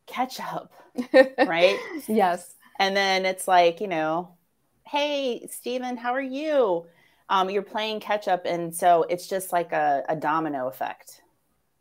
catch 0.05 0.39
up, 0.39 0.71
right? 1.39 1.77
yes. 2.07 2.53
and 2.79 2.95
then 2.95 3.25
it's 3.25 3.47
like 3.47 3.81
you 3.81 3.87
know 3.87 4.35
hey 4.85 5.47
Stephen, 5.49 5.97
how 5.97 6.13
are 6.13 6.21
you? 6.21 6.85
Um, 7.29 7.49
you're 7.49 7.63
playing 7.63 7.99
catch 7.99 8.27
up 8.27 8.45
and 8.45 8.73
so 8.75 9.03
it's 9.09 9.27
just 9.27 9.51
like 9.51 9.71
a, 9.71 10.03
a 10.09 10.15
domino 10.15 10.67
effect. 10.67 11.21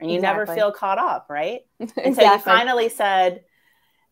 And 0.01 0.11
you 0.11 0.21
never 0.21 0.47
feel 0.47 0.73
caught 0.73 0.99
up 0.99 1.27
right? 1.29 1.63
And 1.97 2.15
so 2.15 2.23
you 2.23 2.39
finally 2.39 2.89
said 2.89 3.45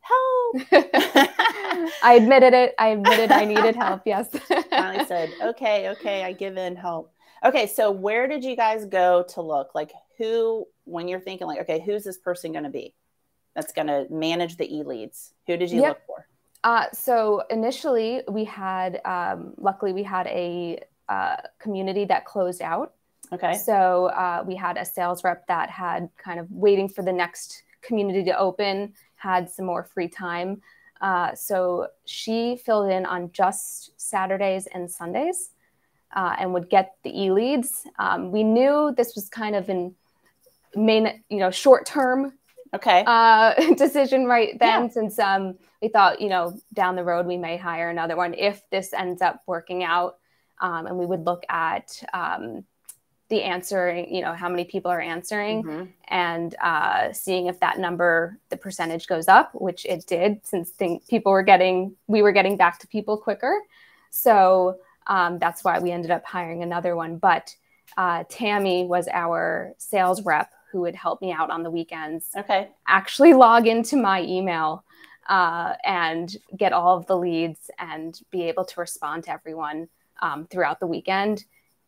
help. 0.01 0.57
I 2.03 2.15
admitted 2.15 2.55
it. 2.55 2.75
I 2.79 2.89
admitted 2.89 3.33
I 3.33 3.45
needed 3.45 3.77
help. 3.77 4.03
Yes. 4.07 4.29
finally 4.71 5.05
said 5.07 5.31
okay 5.41 5.91
okay 5.91 6.25
i 6.25 6.33
give 6.33 6.57
in 6.57 6.77
help. 6.77 7.13
Okay 7.45 7.67
so 7.67 7.91
where 7.91 8.27
did 8.29 8.45
you 8.45 8.57
guys 8.57 8.85
go 8.87 9.25
to 9.31 9.41
look? 9.43 9.75
Like 9.75 9.93
who 10.19 10.67
when 10.85 11.09
you're 11.09 11.21
thinking 11.21 11.47
like 11.47 11.61
okay 11.61 11.81
who's 11.81 12.05
this 12.05 12.19
person 12.19 12.53
going 12.53 12.65
to 12.65 12.71
be 12.71 12.95
that's 13.55 13.73
going 13.73 13.87
to 13.89 14.07
manage 14.11 14.57
the 14.57 14.77
e-leads 14.77 15.33
who 15.47 15.57
did 15.57 15.71
you 15.71 15.83
Yep. 15.83 15.89
look 15.89 16.01
for 16.07 16.27
Uh, 16.63 16.87
so 16.93 17.43
initially, 17.51 18.23
we 18.29 18.45
had, 18.45 19.01
um, 19.05 19.55
luckily, 19.57 19.93
we 19.93 20.03
had 20.03 20.27
a 20.27 20.83
uh, 21.09 21.37
community 21.59 22.05
that 22.05 22.25
closed 22.25 22.63
out. 22.63 22.95
okay 23.33 23.55
So 23.55 24.07
uh, 24.07 24.45
we 24.47 24.55
had 24.57 24.77
a 24.77 24.85
sales 24.85 25.25
rep 25.25 25.47
that 25.47 25.71
had 25.71 26.09
kind 26.17 26.39
of 26.39 26.51
waiting 26.51 26.89
for 26.89 27.03
the 27.03 27.13
next 27.13 27.63
community 27.83 28.25
to 28.25 28.39
open, 28.39 28.93
had 29.17 29.49
some 29.49 29.65
more 29.65 29.85
free 29.85 30.09
time. 30.09 30.61
Uh, 31.01 31.35
so 31.35 31.87
she 32.05 32.57
filled 32.57 32.91
in 32.91 33.07
on 33.07 33.33
just 33.33 33.99
Saturdays 33.99 34.67
and 34.67 34.91
Sundays 34.91 35.51
uh, 36.15 36.37
and 36.39 36.53
would 36.53 36.69
get 36.69 36.97
the 37.05 37.23
e 37.23 37.31
leads. 37.31 37.87
Um, 37.99 38.31
we 38.33 38.45
knew 38.45 38.93
this 38.97 39.15
was 39.15 39.29
kind 39.29 39.57
of 39.57 39.71
in 39.71 39.95
main, 40.75 41.23
you 41.31 41.39
know, 41.39 41.51
short 41.51 41.87
term 41.87 42.35
okay 42.75 43.05
uh, 43.07 43.55
decision 43.77 44.27
right 44.27 44.59
then, 44.59 44.85
Yeah. 44.85 44.89
since 44.91 45.19
um, 45.19 45.59
we 45.83 45.89
thought, 45.89 46.21
you 46.21 46.29
know, 46.29 46.59
down 46.75 46.97
the 46.97 47.05
road 47.05 47.27
we 47.27 47.37
may 47.37 47.57
hire 47.57 47.91
another 47.91 48.17
one 48.17 48.35
if 48.35 48.63
this 48.71 48.93
ends 48.93 49.23
up 49.23 49.43
working 49.47 49.83
out. 49.85 50.17
Um, 50.61 50.87
and 50.87 50.99
we 50.99 51.07
would 51.07 51.25
look 51.25 51.43
at 51.49 52.03
um, 52.13 52.65
the 53.31 53.43
answering, 53.43 54.15
you 54.15 54.21
know, 54.21 54.35
how 54.35 54.49
many 54.49 54.65
people 54.65 54.91
are 54.91 55.01
answering 55.01 55.63
Mhm. 55.65 55.89
and 56.09 56.55
uh, 56.61 57.13
seeing 57.13 57.47
if 57.47 57.61
that 57.61 57.79
number, 57.79 58.39
the 58.51 58.57
percentage 58.59 59.07
goes 59.07 59.27
up, 59.29 59.55
which 59.55 59.87
it 59.87 60.05
did 60.07 60.45
since 60.45 60.73
people 61.09 61.33
were 61.33 61.43
getting, 61.45 61.97
we 62.09 62.21
were 62.23 62.33
getting 62.33 62.57
back 62.59 62.79
to 62.81 62.87
people 62.89 63.17
quicker. 63.17 63.55
So 64.11 64.77
um, 65.07 65.39
that's 65.39 65.65
why 65.65 65.79
we 65.79 65.93
ended 65.93 66.11
up 66.11 66.25
hiring 66.27 66.63
another 66.63 66.95
one. 66.95 67.17
But 67.17 67.55
uh, 67.97 68.25
Tammy 68.29 68.85
was 68.85 69.09
our 69.09 69.73
sales 69.79 70.23
rep 70.23 70.53
who 70.71 70.81
would 70.81 70.95
help 70.95 71.21
me 71.21 71.33
out 71.33 71.51
on 71.51 71.63
the 71.63 71.71
weekends 71.71 72.29
okay 72.37 72.69
actually 72.89 73.33
log 73.35 73.67
into 73.67 73.97
my 73.97 74.23
email 74.23 74.85
uh, 75.29 75.75
and 75.85 76.37
get 76.57 76.73
all 76.73 76.97
of 76.97 77.07
the 77.07 77.17
leads 77.17 77.71
and 77.79 78.21
be 78.31 78.43
able 78.43 78.65
to 78.65 78.81
respond 78.81 79.25
to 79.25 79.31
everyone 79.31 79.89
um, 80.23 80.47
throughout 80.51 80.81
the 80.81 80.87
weekend. 80.87 81.45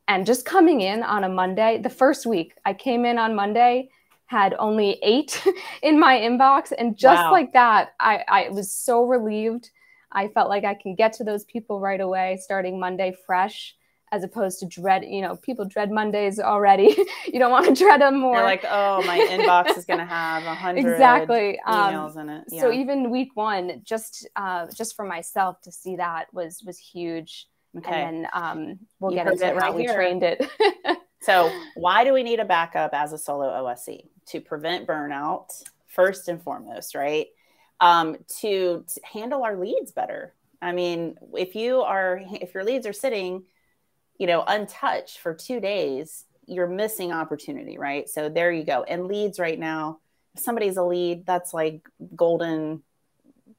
And 0.09 0.25
just 0.25 0.45
coming 0.45 0.81
in 0.81 1.03
on 1.03 1.25
a 1.25 1.29
Monday, 1.29 1.81
the 1.83 1.91
first 1.91 2.25
week, 2.25 2.55
I 2.65 2.73
came 2.73 3.05
in 3.05 3.19
on 3.19 3.35
Monday, 3.35 3.91
had 4.27 4.55
only 4.59 4.99
eight 5.03 5.45
in 5.83 5.99
my 5.99 6.19
inbox. 6.19 6.73
And 6.77 6.97
just 6.97 7.23
Wow. 7.25 7.33
like 7.33 7.53
that, 7.53 7.95
I, 7.99 8.25
I 8.29 8.49
was 8.51 8.73
so 8.73 9.05
relieved. 9.05 9.71
I 10.12 10.29
felt 10.29 10.49
like 10.49 10.65
I 10.65 10.75
can 10.75 10.95
get 10.95 11.12
to 11.15 11.25
those 11.25 11.45
people 11.45 11.81
right 11.81 12.01
away, 12.01 12.39
starting 12.41 12.79
Monday 12.79 13.15
fresh, 13.27 13.75
as 14.12 14.23
opposed 14.23 14.61
to 14.61 14.66
dread, 14.66 15.04
you 15.04 15.23
know, 15.23 15.35
people 15.37 15.64
dread 15.64 15.90
Mondays 15.90 16.38
already. 16.38 16.95
you 17.26 17.38
don't 17.40 17.50
want 17.50 17.66
to 17.66 17.75
dread 17.75 18.00
them 18.00 18.21
more. 18.21 18.37
You're 18.37 18.45
like, 18.45 18.64
oh, 18.69 19.02
my 19.04 19.19
inbox 19.31 19.76
is 19.76 19.85
going 19.85 19.99
to 19.99 20.04
have 20.04 20.45
a 20.45 20.54
hundred 20.54 20.92
exactly 20.92 21.59
um, 21.66 21.95
emails 21.95 22.16
in 22.16 22.28
it. 22.28 22.45
so 22.50 22.71
even 22.71 23.11
week 23.11 23.31
one 23.35 23.81
just 23.83 24.28
uh, 24.37 24.66
just 24.76 24.95
for 24.95 25.04
myself 25.04 25.61
to 25.62 25.73
see 25.73 25.97
that 25.97 26.26
was 26.33 26.62
was 26.64 26.78
huge 26.78 27.49
okay. 27.76 27.90
and 28.02 28.25
then 28.25 28.31
um, 28.33 28.78
we'll 29.00 29.11
You 29.12 29.19
get 29.19 29.26
into 29.33 29.47
it 29.47 29.54
how 29.54 29.69
right 29.69 29.75
we 29.75 29.83
here. 29.83 29.95
trained 29.95 30.23
it 30.23 30.47
so 31.23 31.50
why 31.75 32.04
do 32.04 32.12
we 32.12 32.23
need 32.23 32.38
a 32.38 32.45
backup 32.45 32.92
as 32.92 33.12
a 33.12 33.19
solo 33.19 33.49
OSC 33.49 34.07
to 34.26 34.40
prevent 34.40 34.87
burnout 34.87 35.47
first 35.92 36.28
and 36.28 36.42
foremost, 36.42 36.95
right? 36.95 37.28
Um, 37.81 38.16
to, 38.40 38.85
to 38.87 39.00
handle 39.04 39.42
our 39.42 39.57
leads 39.57 39.92
better. 39.92 40.35
I 40.61 40.73
mean, 40.73 41.16
if 41.35 41.57
you 41.57 41.81
are 41.81 42.21
if 42.40 42.54
your 42.54 42.62
leads 42.64 42.87
are 42.87 42.92
sitting, 42.92 43.42
you 44.23 44.29
know, 44.29 44.45
untouched 44.47 45.19
for 45.19 45.35
two 45.35 45.59
days, 45.59 46.26
you're 46.47 46.69
missing 46.69 47.11
opportunity, 47.11 47.76
right? 47.76 48.09
So 48.09 48.29
there 48.29 48.52
you 48.52 48.62
go. 48.62 48.85
And 48.85 49.09
leads 49.09 49.41
right 49.41 49.59
now, 49.59 49.99
if 50.37 50.45
somebody's 50.45 50.76
a 50.76 50.85
lead, 50.85 51.26
that's 51.26 51.52
like 51.52 51.88
golden 52.14 52.85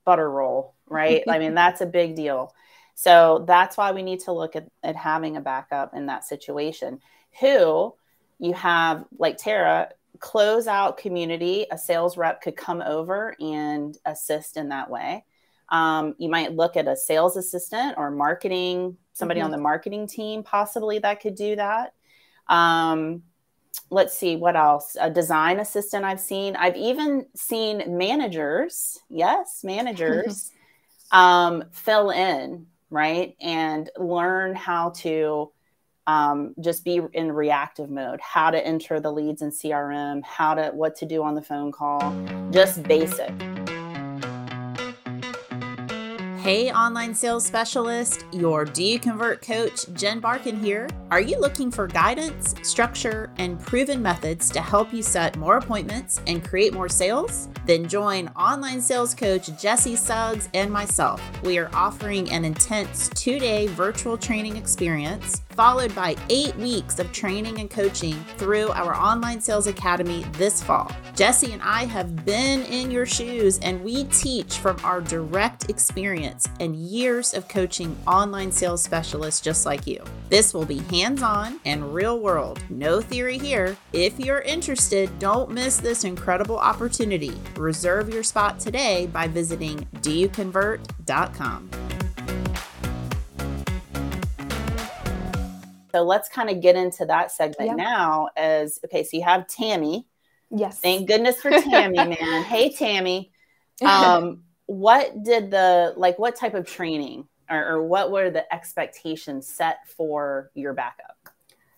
butter 0.05 0.31
roll, 0.31 0.73
right? 0.87 1.21
I 1.27 1.37
mean, 1.37 1.53
that's 1.53 1.81
a 1.81 1.85
big 1.85 2.15
deal. 2.15 2.55
So 2.95 3.43
that's 3.45 3.75
why 3.75 3.91
we 3.91 4.03
need 4.03 4.21
to 4.21 4.31
look 4.31 4.55
at, 4.55 4.69
at 4.83 4.95
having 4.95 5.35
a 5.35 5.41
backup 5.41 5.93
in 5.95 6.05
that 6.05 6.23
situation. 6.23 7.01
Who 7.41 7.93
you 8.39 8.53
have, 8.53 9.03
like 9.17 9.35
Tara, 9.35 9.89
close 10.19 10.65
out 10.67 10.95
community, 10.95 11.65
a 11.71 11.77
sales 11.77 12.15
rep 12.15 12.41
could 12.41 12.55
come 12.55 12.81
over 12.81 13.35
and 13.37 13.97
assist 14.05 14.55
in 14.55 14.69
that 14.69 14.89
way. 14.89 15.25
Um, 15.69 16.15
you 16.17 16.29
might 16.29 16.55
look 16.55 16.77
at 16.77 16.87
a 16.87 16.95
sales 16.95 17.37
assistant 17.37 17.95
or 17.97 18.11
marketing, 18.11 18.97
somebody 19.13 19.39
Mhm. 19.39 19.45
on 19.45 19.51
the 19.51 19.57
marketing 19.57 20.07
team, 20.07 20.43
possibly 20.43 20.99
that 20.99 21.21
could 21.21 21.35
do 21.35 21.55
that. 21.55 21.93
Um, 22.47 23.23
let's 23.89 24.15
see 24.15 24.35
what 24.35 24.55
else 24.55 24.95
a 24.99 25.09
design 25.09 25.59
assistant 25.59 26.05
i've 26.05 26.19
seen 26.19 26.55
i've 26.55 26.75
even 26.75 27.25
seen 27.35 27.97
managers 27.97 28.99
yes 29.09 29.61
managers 29.63 30.51
um, 31.11 31.63
fill 31.71 32.09
in 32.11 32.67
right 32.89 33.35
and 33.41 33.89
learn 33.97 34.55
how 34.55 34.89
to 34.91 35.51
um, 36.05 36.53
just 36.59 36.83
be 36.83 37.01
in 37.13 37.31
reactive 37.31 37.89
mode 37.89 38.19
how 38.21 38.51
to 38.51 38.63
enter 38.65 38.99
the 38.99 39.11
leads 39.11 39.41
in 39.41 39.49
crm 39.49 40.23
how 40.23 40.53
to 40.53 40.69
what 40.69 40.95
to 40.97 41.05
do 41.05 41.23
on 41.23 41.33
the 41.33 41.41
phone 41.41 41.71
call 41.71 41.99
just 42.51 42.83
basic 42.83 43.31
Hey, 46.43 46.73
online 46.73 47.15
sales 47.15 47.45
specialist, 47.45 48.25
your 48.33 48.65
Do 48.65 48.83
You 48.83 48.99
Convert 48.99 49.41
coach, 49.41 49.85
Jen 49.93 50.19
Barkan 50.19 50.59
here. 50.61 50.89
Are 51.09 51.21
you 51.21 51.39
looking 51.39 51.71
for 51.71 51.87
guidance, 51.87 52.53
structure, 52.63 53.31
and 53.37 53.57
proven 53.57 54.01
methods 54.01 54.49
to 54.49 54.59
help 54.59 54.91
you 54.91 55.01
set 55.01 55.37
more 55.37 55.55
appointments 55.55 56.19
and 56.27 56.43
create 56.43 56.73
more 56.73 56.89
sales? 56.89 57.47
Then 57.65 57.87
join 57.87 58.27
online 58.35 58.81
sales 58.81 59.15
coach 59.15 59.57
Jesse 59.57 59.95
Suggs 59.95 60.49
and 60.53 60.69
myself. 60.69 61.21
We 61.43 61.57
are 61.59 61.69
offering 61.73 62.29
an 62.29 62.43
intense 62.43 63.07
two 63.15 63.39
day 63.39 63.67
virtual 63.67 64.17
training 64.17 64.57
experience 64.57 65.43
followed 65.53 65.93
by 65.95 66.15
eight 66.29 66.55
weeks 66.57 66.99
of 66.99 67.11
training 67.11 67.59
and 67.59 67.69
coaching 67.69 68.13
through 68.37 68.69
our 68.69 68.95
online 68.95 69.39
sales 69.39 69.67
academy 69.67 70.25
this 70.33 70.61
fall. 70.61 70.91
Jesse 71.15 71.51
and 71.51 71.61
I 71.61 71.85
have 71.85 72.25
been 72.25 72.63
in 72.63 72.91
your 72.91 73.05
shoes 73.05 73.59
and 73.59 73.83
we 73.83 74.05
teach 74.05 74.57
from 74.57 74.77
our 74.83 75.01
direct 75.01 75.69
experience 75.69 76.47
and 76.59 76.75
years 76.75 77.33
of 77.33 77.47
coaching 77.47 77.95
online 78.07 78.51
sales 78.51 78.83
specialists 78.83 79.41
just 79.41 79.65
like 79.65 79.85
you. 79.85 80.03
This 80.29 80.53
will 80.53 80.65
be 80.65 80.79
hands 80.79 81.21
on 81.21 81.59
and 81.65 81.93
real 81.93 82.19
world, 82.19 82.59
no 82.69 83.01
theory 83.01 83.37
here. 83.37 83.77
If 83.93 84.19
you're 84.19 84.41
interested, 84.41 85.17
don't 85.19 85.51
miss 85.51 85.77
this 85.77 86.03
incredible 86.03 86.57
opportunity. 86.57 87.33
Reserve 87.55 88.09
your 88.13 88.23
spot 88.23 88.59
today 88.59 89.07
by 89.07 89.27
visiting 89.27 89.87
doyouconvert.com. 90.01 91.69
So 95.93 96.01
let's 96.01 96.27
kind 96.27 96.49
of 96.49 96.59
get 96.61 96.75
into 96.75 97.05
that 97.05 97.31
segment 97.31 97.69
Yeah. 97.69 97.75
now. 97.75 98.29
As 98.35 98.79
okay, 98.85 99.03
so 99.03 99.15
you 99.17 99.23
have 99.23 99.47
Tammy. 99.47 100.07
yes 100.49 100.79
Thank 100.79 101.07
goodness 101.07 101.39
for 101.41 101.51
Tammy, 101.51 101.95
man. 102.19 102.43
Hey, 102.43 102.71
Tammy. 102.71 103.31
Um, 103.81 104.43
what 104.67 105.23
did 105.23 105.51
the 105.51 105.93
like 105.97 106.17
what 106.19 106.35
type 106.35 106.53
of 106.53 106.65
training 106.65 107.27
or, 107.49 107.67
or 107.67 107.83
what 107.83 108.11
were 108.11 108.29
the 108.29 108.51
expectations 108.53 109.47
set 109.47 109.87
for 109.89 110.51
your 110.53 110.73
backup? 110.73 111.17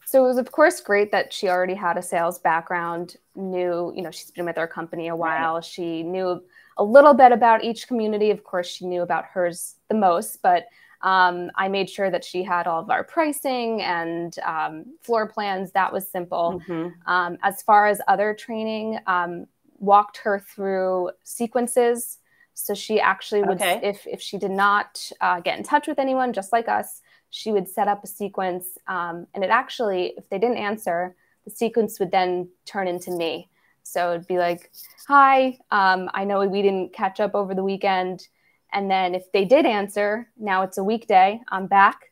So 0.06 0.24
it 0.24 0.28
was, 0.28 0.38
of 0.38 0.52
course, 0.52 0.82
great 0.82 1.12
that 1.12 1.34
she 1.34 1.50
already 1.50 1.74
had 1.74 1.98
a 1.98 2.02
sales 2.02 2.38
background, 2.38 3.16
knew, 3.36 3.92
you 3.96 4.04
know, 4.04 4.12
she's 4.12 4.30
been 4.30 4.46
with 4.46 4.58
our 4.60 4.68
company 4.68 5.08
a 5.08 5.16
while. 5.16 5.56
Right. 5.56 5.66
She 5.66 6.04
knew 6.04 6.44
a 6.78 6.84
little 6.84 7.16
bit 7.16 7.32
about 7.32 7.64
each 7.64 7.88
community. 7.88 8.30
Of 8.30 8.44
course, 8.44 8.68
she 8.68 8.86
knew 8.86 9.02
about 9.02 9.26
hers 9.26 9.76
the 9.90 9.96
most, 9.96 10.42
but 10.44 10.66
um, 11.02 11.52
I 11.56 11.68
made 11.68 11.90
sure 11.90 12.10
that 12.10 12.24
she 12.24 12.44
had 12.44 12.68
all 12.68 12.82
of 12.82 12.90
our 12.90 13.04
pricing 13.04 13.82
and 13.82 14.38
um, 14.40 14.86
floor 15.02 15.28
plans. 15.28 15.72
That 15.72 15.92
was 15.94 16.10
simple. 16.10 16.62
Mm-hmm. 16.68 17.10
Um, 17.10 17.38
as 17.44 17.62
far 17.62 17.88
as 17.88 18.02
other 18.08 18.34
training, 18.34 19.00
um, 19.08 19.48
walked 19.80 20.18
her 20.18 20.40
through 20.40 21.12
sequences. 21.24 22.20
So 22.54 22.74
she 22.74 23.02
actually 23.02 23.44
would, 23.44 23.62
okay. 23.62 23.82
if 23.84 24.08
if 24.08 24.22
she 24.22 24.38
did 24.38 24.52
not 24.52 25.12
uh, 25.20 25.42
get 25.42 25.58
in 25.58 25.64
touch 25.64 25.88
with 25.88 26.00
anyone, 26.00 26.32
just 26.32 26.54
like 26.54 26.70
us, 26.70 27.02
she 27.30 27.52
would 27.52 27.68
set 27.68 27.90
up 27.90 28.02
a 28.02 28.08
sequence, 28.08 28.78
um, 28.88 29.28
and 29.34 29.44
it 29.44 29.50
actually, 29.50 30.14
if 30.18 30.30
they 30.30 30.40
didn't 30.40 30.58
answer, 30.58 31.18
the 31.44 31.52
sequence 31.52 32.00
would 32.00 32.12
then 32.12 32.48
turn 32.64 32.88
into 32.88 33.12
me. 33.12 33.50
So 33.84 34.12
it'd 34.12 34.26
be 34.26 34.38
like, 34.38 34.72
"Hi, 35.10 35.60
um, 35.70 36.10
I 36.14 36.24
know 36.24 36.48
we 36.48 36.62
didn't 36.62 36.94
catch 36.94 37.20
up 37.20 37.36
over 37.36 37.54
the 37.54 37.64
weekend." 37.64 38.30
And 38.76 38.92
then 38.92 39.16
if 39.16 39.32
they 39.32 39.46
did 39.46 39.66
answer, 39.66 40.30
now 40.38 40.62
it's 40.64 40.78
a 40.78 40.84
weekday, 40.84 41.42
I'm 41.50 41.66
back. 41.66 42.12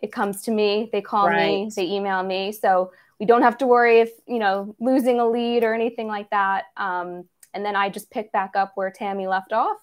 It 0.00 0.12
comes 0.12 0.42
to 0.42 0.52
me, 0.52 0.88
they 0.92 1.02
call 1.02 1.26
right. 1.26 1.64
me, 1.64 1.70
they 1.74 1.90
email 1.90 2.22
me. 2.22 2.52
So 2.52 2.92
we 3.18 3.26
don't 3.26 3.42
have 3.42 3.58
to 3.58 3.66
worry 3.66 3.98
if, 3.98 4.10
you 4.26 4.38
know, 4.38 4.76
losing 4.78 5.18
a 5.18 5.28
lead 5.28 5.64
or 5.64 5.74
anything 5.74 6.06
like 6.06 6.30
that. 6.30 6.66
Um, 6.76 7.24
and 7.52 7.64
then 7.64 7.74
I 7.74 7.88
just 7.88 8.12
pick 8.12 8.30
back 8.30 8.52
up 8.54 8.72
where 8.76 8.92
Tammy 8.92 9.26
left 9.26 9.52
off. 9.52 9.78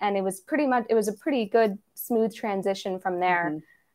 And 0.00 0.16
it 0.16 0.22
was 0.22 0.40
pretty 0.40 0.66
much, 0.66 0.86
it 0.88 0.94
was 0.94 1.08
a 1.08 1.12
pretty 1.12 1.44
good, 1.44 1.78
smooth 1.94 2.34
transition 2.34 2.98
from 2.98 3.20
there. 3.20 3.52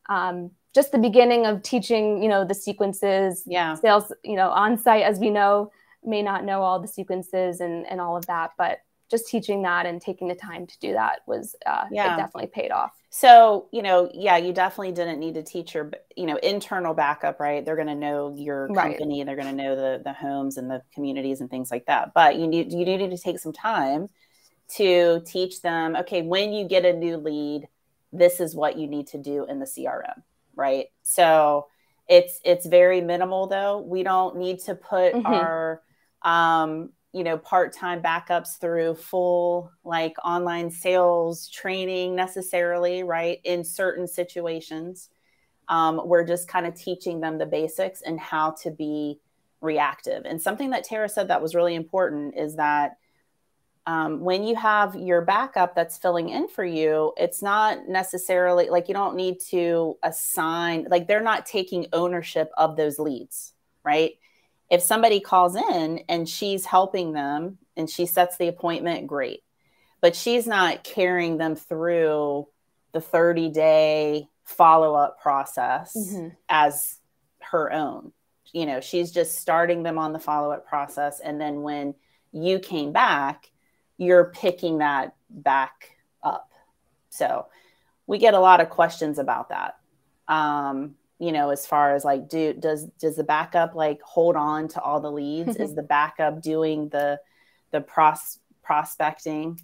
Mm-hmm. 0.08 0.14
Um, 0.14 0.50
just 0.74 0.92
the 0.92 0.98
beginning 0.98 1.46
of 1.46 1.62
teaching, 1.62 2.22
you 2.22 2.28
know, 2.28 2.44
the 2.44 2.54
sequences, 2.54 3.42
yeah. 3.44 3.74
sales, 3.74 4.12
you 4.22 4.36
know, 4.36 4.50
on 4.50 4.78
site, 4.78 5.02
as 5.02 5.18
we 5.18 5.30
know, 5.30 5.72
may 6.04 6.22
not 6.22 6.44
know 6.44 6.62
all 6.62 6.80
the 6.80 6.88
sequences 6.88 7.60
and, 7.60 7.86
and 7.88 8.00
all 8.00 8.16
of 8.16 8.26
that, 8.26 8.52
but 8.56 8.80
just 9.12 9.28
teaching 9.28 9.62
that 9.62 9.86
and 9.86 10.00
taking 10.00 10.26
the 10.26 10.34
time 10.34 10.66
to 10.66 10.78
do 10.80 10.94
that 10.94 11.20
was 11.26 11.54
uh, 11.66 11.84
yeah. 11.92 12.14
it 12.14 12.16
definitely 12.16 12.48
paid 12.48 12.72
off. 12.72 12.90
So, 13.10 13.68
you 13.72 13.82
know, 13.82 14.10
yeah, 14.14 14.38
you 14.38 14.54
definitely 14.54 14.92
didn't 14.92 15.20
need 15.20 15.34
to 15.34 15.42
teach 15.42 15.74
your, 15.74 15.92
you 16.16 16.24
know, 16.24 16.36
internal 16.36 16.94
backup, 16.94 17.38
right? 17.38 17.62
They're 17.62 17.76
going 17.76 17.88
to 17.88 17.94
know 17.94 18.34
your 18.34 18.68
company, 18.68 19.20
right. 19.20 19.26
they're 19.26 19.36
going 19.36 19.54
to 19.54 19.62
know 19.62 19.76
the 19.76 20.02
the 20.02 20.14
homes 20.14 20.56
and 20.56 20.70
the 20.70 20.82
communities 20.94 21.42
and 21.42 21.50
things 21.50 21.70
like 21.70 21.86
that. 21.86 22.14
But 22.14 22.36
you 22.36 22.46
need 22.46 22.72
you 22.72 22.86
do 22.86 22.96
need 22.96 23.10
to 23.10 23.18
take 23.18 23.38
some 23.38 23.52
time 23.52 24.08
to 24.76 25.20
teach 25.26 25.60
them, 25.60 25.94
okay, 25.94 26.22
when 26.22 26.54
you 26.54 26.66
get 26.66 26.86
a 26.86 26.94
new 26.94 27.18
lead, 27.18 27.68
this 28.12 28.40
is 28.40 28.56
what 28.56 28.78
you 28.78 28.88
need 28.88 29.08
to 29.08 29.18
do 29.18 29.44
in 29.44 29.58
the 29.58 29.66
CRM, 29.66 30.22
right? 30.56 30.86
So, 31.02 31.66
it's 32.08 32.40
it's 32.44 32.66
very 32.66 33.00
minimal 33.00 33.46
though. 33.46 33.78
We 33.78 34.02
don't 34.02 34.36
need 34.36 34.60
to 34.60 34.74
put 34.74 35.12
mm-hmm. 35.14 35.26
our 35.26 35.82
um 36.22 36.90
you 37.12 37.24
know 37.24 37.36
part-time 37.36 38.02
backups 38.02 38.58
through 38.58 38.94
full 38.94 39.70
like 39.84 40.14
online 40.24 40.70
sales 40.70 41.48
training 41.48 42.16
necessarily 42.16 43.02
right 43.02 43.40
in 43.44 43.64
certain 43.64 44.06
situations. 44.06 45.10
Um, 45.68 46.00
we're 46.04 46.24
just 46.24 46.48
kind 46.48 46.66
of 46.66 46.74
teaching 46.74 47.20
them 47.20 47.38
the 47.38 47.46
basics 47.46 48.02
and 48.02 48.18
how 48.18 48.52
to 48.62 48.70
be 48.70 49.20
reactive. 49.60 50.24
And 50.24 50.42
something 50.42 50.70
that 50.70 50.84
tara 50.84 51.08
said 51.08 51.28
that 51.28 51.40
was 51.40 51.54
really 51.54 51.74
important 51.74 52.34
is 52.36 52.56
that 52.56 52.96
um, 53.86 54.20
when 54.20 54.44
you 54.44 54.54
have 54.54 54.94
your 54.94 55.22
backup 55.22 55.74
that's 55.74 55.98
filling 55.98 56.28
in 56.28 56.46
for 56.46 56.64
you 56.64 57.12
it's 57.16 57.42
not 57.42 57.88
necessarily 57.88 58.68
like 58.68 58.86
you 58.86 58.94
don't 58.94 59.16
need 59.16 59.40
to 59.50 59.96
assign 60.04 60.86
like 60.88 61.08
they're 61.08 61.20
not 61.20 61.46
taking 61.46 61.86
ownership 61.92 62.52
of 62.56 62.76
those 62.76 63.00
leads 63.00 63.54
right 63.82 64.12
if 64.72 64.80
somebody 64.80 65.20
calls 65.20 65.54
in 65.54 66.02
and 66.08 66.26
she's 66.26 66.64
helping 66.64 67.12
them 67.12 67.58
and 67.76 67.90
she 67.90 68.06
sets 68.06 68.38
the 68.38 68.48
appointment, 68.48 69.06
great. 69.06 69.42
But 70.00 70.16
she's 70.16 70.46
not 70.46 70.82
carrying 70.82 71.36
them 71.36 71.56
through 71.56 72.48
the 72.92 73.00
30 73.02 73.50
day 73.50 74.28
follow 74.44 74.94
up 74.94 75.20
process 75.20 75.94
mm-hmm. 75.94 76.28
as 76.48 76.96
her 77.40 77.70
own. 77.70 78.12
You 78.54 78.64
know, 78.64 78.80
she's 78.80 79.12
just 79.12 79.38
starting 79.38 79.82
them 79.82 79.98
on 79.98 80.14
the 80.14 80.18
follow 80.18 80.50
up 80.52 80.66
process. 80.66 81.20
And 81.20 81.38
then 81.38 81.60
when 81.60 81.94
you 82.32 82.58
came 82.58 82.92
back, 82.92 83.50
you're 83.98 84.32
picking 84.34 84.78
that 84.78 85.14
back 85.28 85.98
up. 86.22 86.50
So 87.10 87.46
we 88.06 88.16
get 88.16 88.32
a 88.32 88.40
lot 88.40 88.62
of 88.62 88.70
questions 88.70 89.18
about 89.18 89.50
that. 89.50 89.76
Um, 90.28 90.94
you 91.22 91.30
know 91.30 91.50
as 91.50 91.64
far 91.64 91.94
as 91.94 92.04
like 92.04 92.28
do 92.28 92.52
does 92.52 92.86
does 92.98 93.14
the 93.14 93.22
backup 93.22 93.76
like 93.76 94.02
hold 94.02 94.34
on 94.34 94.66
to 94.66 94.80
all 94.80 95.00
the 95.00 95.10
leads? 95.10 95.54
Is 95.54 95.72
the 95.80 95.82
backup 95.82 96.42
doing 96.42 96.88
the 96.88 97.20
the 97.70 97.80
pros 97.80 98.40
prospecting? 98.64 99.60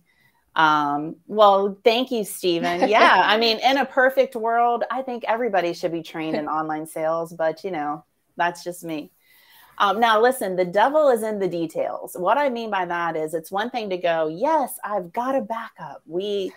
Um, 0.54 1.16
well 1.26 1.78
thank 1.84 2.10
you 2.10 2.24
stephen 2.24 2.88
yeah 2.88 3.22
i 3.26 3.38
mean 3.38 3.58
in 3.60 3.76
a 3.76 3.84
perfect 3.84 4.34
world 4.34 4.82
i 4.90 5.02
think 5.02 5.22
everybody 5.28 5.72
should 5.72 5.92
be 5.92 6.02
trained 6.02 6.34
in 6.34 6.48
online 6.58 6.84
sales 6.84 7.32
but 7.32 7.62
you 7.62 7.70
know 7.70 8.04
that's 8.36 8.64
just 8.64 8.84
me. 8.84 9.10
Um, 9.78 10.00
now 10.00 10.20
listen 10.20 10.56
the 10.56 10.64
devil 10.64 11.08
is 11.10 11.22
in 11.22 11.38
the 11.38 11.48
details. 11.48 12.16
What 12.18 12.38
i 12.38 12.48
mean 12.48 12.70
by 12.70 12.86
that 12.86 13.16
is 13.16 13.34
it's 13.34 13.52
one 13.52 13.70
thing 13.70 13.90
to 13.90 13.98
go 13.98 14.28
yes 14.28 14.78
i've 14.82 15.12
got 15.12 15.36
a 15.36 15.42
backup. 15.42 16.02
We 16.06 16.52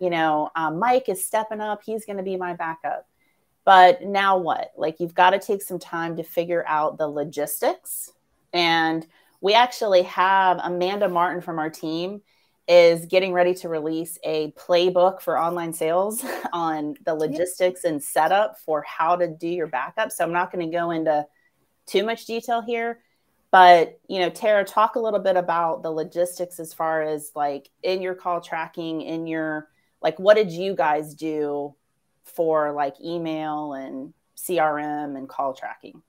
you 0.00 0.10
know 0.10 0.50
um, 0.56 0.78
mike 0.78 1.08
is 1.08 1.26
stepping 1.26 1.60
up. 1.60 1.82
He's 1.84 2.04
going 2.04 2.18
to 2.18 2.22
be 2.22 2.36
my 2.36 2.54
backup 2.54 3.06
but 3.66 4.00
now 4.00 4.38
what? 4.38 4.72
Like 4.76 5.00
you've 5.00 5.14
got 5.14 5.30
to 5.30 5.40
take 5.40 5.60
some 5.60 5.80
time 5.80 6.16
to 6.16 6.22
figure 6.22 6.64
out 6.68 6.96
the 6.96 7.08
logistics. 7.08 8.12
And 8.52 9.04
we 9.40 9.54
actually 9.54 10.02
have 10.02 10.60
Amanda 10.62 11.08
Martin 11.08 11.42
from 11.42 11.58
our 11.58 11.68
team 11.68 12.22
is 12.68 13.06
getting 13.06 13.32
ready 13.32 13.54
to 13.54 13.68
release 13.68 14.18
a 14.24 14.52
playbook 14.52 15.20
for 15.20 15.38
online 15.38 15.72
sales 15.72 16.24
on 16.52 16.94
the 17.04 17.14
logistics 17.14 17.82
and 17.84 18.02
setup 18.02 18.58
for 18.60 18.82
how 18.82 19.16
to 19.16 19.26
do 19.26 19.48
your 19.48 19.66
backup. 19.66 20.12
So 20.12 20.24
I'm 20.24 20.32
not 20.32 20.52
going 20.52 20.64
to 20.64 20.74
go 20.74 20.92
into 20.92 21.26
too 21.86 22.04
much 22.04 22.24
detail 22.24 22.62
here, 22.62 23.00
but 23.50 23.98
you 24.08 24.20
know, 24.20 24.30
Tara, 24.30 24.64
talk 24.64 24.94
a 24.94 25.00
little 25.00 25.20
bit 25.20 25.36
about 25.36 25.82
the 25.82 25.90
logistics 25.90 26.60
as 26.60 26.72
far 26.72 27.02
as 27.02 27.32
like 27.34 27.68
in 27.82 28.00
your 28.00 28.14
call 28.14 28.40
tracking, 28.40 29.02
in 29.02 29.26
your 29.26 29.68
like, 30.00 30.18
what 30.20 30.34
did 30.34 30.52
you 30.52 30.76
guys 30.76 31.14
do 31.14 31.74
for 32.26 32.72
like 32.72 32.94
email 33.02 33.72
and 33.72 34.12
CRM 34.36 35.16
and 35.16 35.28
call 35.28 35.54
tracking? 35.54 36.02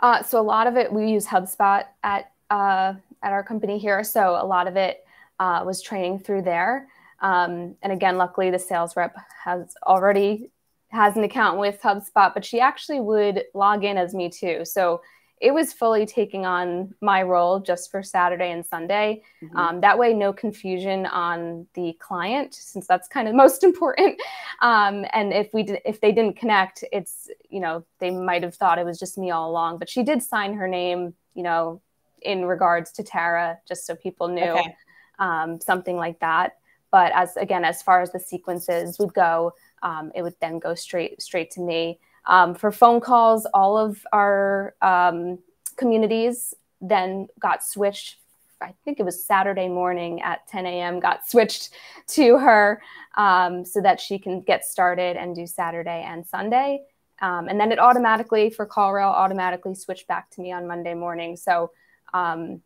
Uh, 0.00 0.22
so 0.22 0.40
a 0.40 0.42
lot 0.42 0.66
of 0.66 0.76
it 0.76 0.92
we 0.92 1.08
use 1.08 1.26
HubSpot 1.26 1.84
at 2.02 2.32
uh, 2.50 2.94
at 3.22 3.32
our 3.32 3.42
company 3.42 3.78
here. 3.78 4.04
So 4.04 4.36
a 4.40 4.44
lot 4.44 4.66
of 4.66 4.76
it 4.76 5.04
uh, 5.38 5.62
was 5.64 5.80
training 5.80 6.18
through 6.18 6.42
there. 6.42 6.88
Um, 7.20 7.76
and 7.82 7.92
again, 7.92 8.18
luckily 8.18 8.50
the 8.50 8.58
sales 8.58 8.96
rep 8.96 9.16
has 9.44 9.74
already 9.86 10.50
has 10.88 11.16
an 11.16 11.24
account 11.24 11.58
with 11.58 11.80
HubSpot, 11.80 12.34
but 12.34 12.44
she 12.44 12.60
actually 12.60 13.00
would 13.00 13.44
log 13.54 13.84
in 13.84 13.96
as 13.96 14.12
me 14.12 14.28
too. 14.28 14.64
So 14.64 15.00
it 15.42 15.52
was 15.52 15.72
fully 15.72 16.06
taking 16.06 16.46
on 16.46 16.94
my 17.00 17.20
role 17.20 17.58
just 17.58 17.90
for 17.90 18.00
Saturday 18.00 18.52
and 18.52 18.64
Sunday. 18.64 19.22
Mm-hmm. 19.42 19.56
Um, 19.56 19.80
that 19.80 19.98
way, 19.98 20.14
no 20.14 20.32
confusion 20.32 21.04
on 21.06 21.66
the 21.74 21.94
client, 21.98 22.54
since 22.54 22.86
that's 22.86 23.08
kind 23.08 23.26
of 23.26 23.34
most 23.44 23.64
important. 23.64 24.22
Um, 24.60 25.04
and 25.12 25.32
if 25.32 25.52
we 25.52 25.64
did, 25.64 25.80
if 25.84 26.00
they 26.00 26.12
didn't 26.12 26.36
connect, 26.36 26.84
it's 26.92 27.28
you 27.50 27.58
know 27.58 27.84
they 27.98 28.10
might 28.10 28.44
have 28.44 28.54
thought 28.54 28.78
it 28.78 28.86
was 28.86 29.00
just 29.00 29.18
me 29.18 29.32
all 29.32 29.50
along. 29.50 29.78
But 29.78 29.90
she 29.90 30.04
did 30.04 30.22
sign 30.22 30.54
her 30.54 30.68
name, 30.68 31.12
you 31.34 31.42
know, 31.42 31.82
in 32.22 32.44
regards 32.44 32.92
to 32.92 33.02
Tara, 33.02 33.58
just 33.66 33.84
so 33.84 33.96
people 33.96 34.28
knew 34.28 34.42
okay. 34.52 34.76
um, 35.18 35.60
something 35.60 35.96
like 35.96 36.20
that. 36.20 36.58
But 36.92 37.10
as 37.16 37.36
again, 37.36 37.64
as 37.64 37.82
far 37.82 38.00
as 38.00 38.12
the 38.12 38.20
sequences 38.20 38.96
would 39.00 39.12
go, 39.12 39.54
um, 39.82 40.12
it 40.14 40.22
would 40.22 40.36
then 40.40 40.60
go 40.60 40.76
straight 40.76 41.20
straight 41.20 41.50
to 41.52 41.60
me. 41.60 41.98
Um, 42.26 42.54
for 42.54 42.70
phone 42.70 43.00
calls, 43.00 43.46
all 43.52 43.76
of 43.76 44.06
our 44.12 44.74
um, 44.80 45.38
communities 45.76 46.54
then 46.80 47.28
got 47.38 47.64
switched. 47.64 48.16
I 48.60 48.74
think 48.84 49.00
it 49.00 49.02
was 49.02 49.24
Saturday 49.24 49.68
morning 49.68 50.22
at 50.22 50.46
10 50.48 50.66
a.m. 50.66 51.00
got 51.00 51.26
switched 51.28 51.70
to 52.08 52.38
her 52.38 52.82
um, 53.16 53.64
so 53.64 53.80
that 53.80 54.00
she 54.00 54.18
can 54.18 54.40
get 54.40 54.64
started 54.64 55.16
and 55.16 55.34
do 55.34 55.46
Saturday 55.46 56.04
and 56.06 56.26
Sunday. 56.26 56.82
Um, 57.20 57.48
and 57.48 57.58
then 57.58 57.70
it 57.70 57.78
automatically 57.78 58.50
for 58.50 58.66
CallRail 58.66 59.06
automatically 59.06 59.74
switched 59.74 60.08
back 60.08 60.28
to 60.30 60.40
me 60.40 60.52
on 60.52 60.66
Monday 60.66 60.94
morning. 60.94 61.36
So, 61.36 61.70
um, 62.12 62.62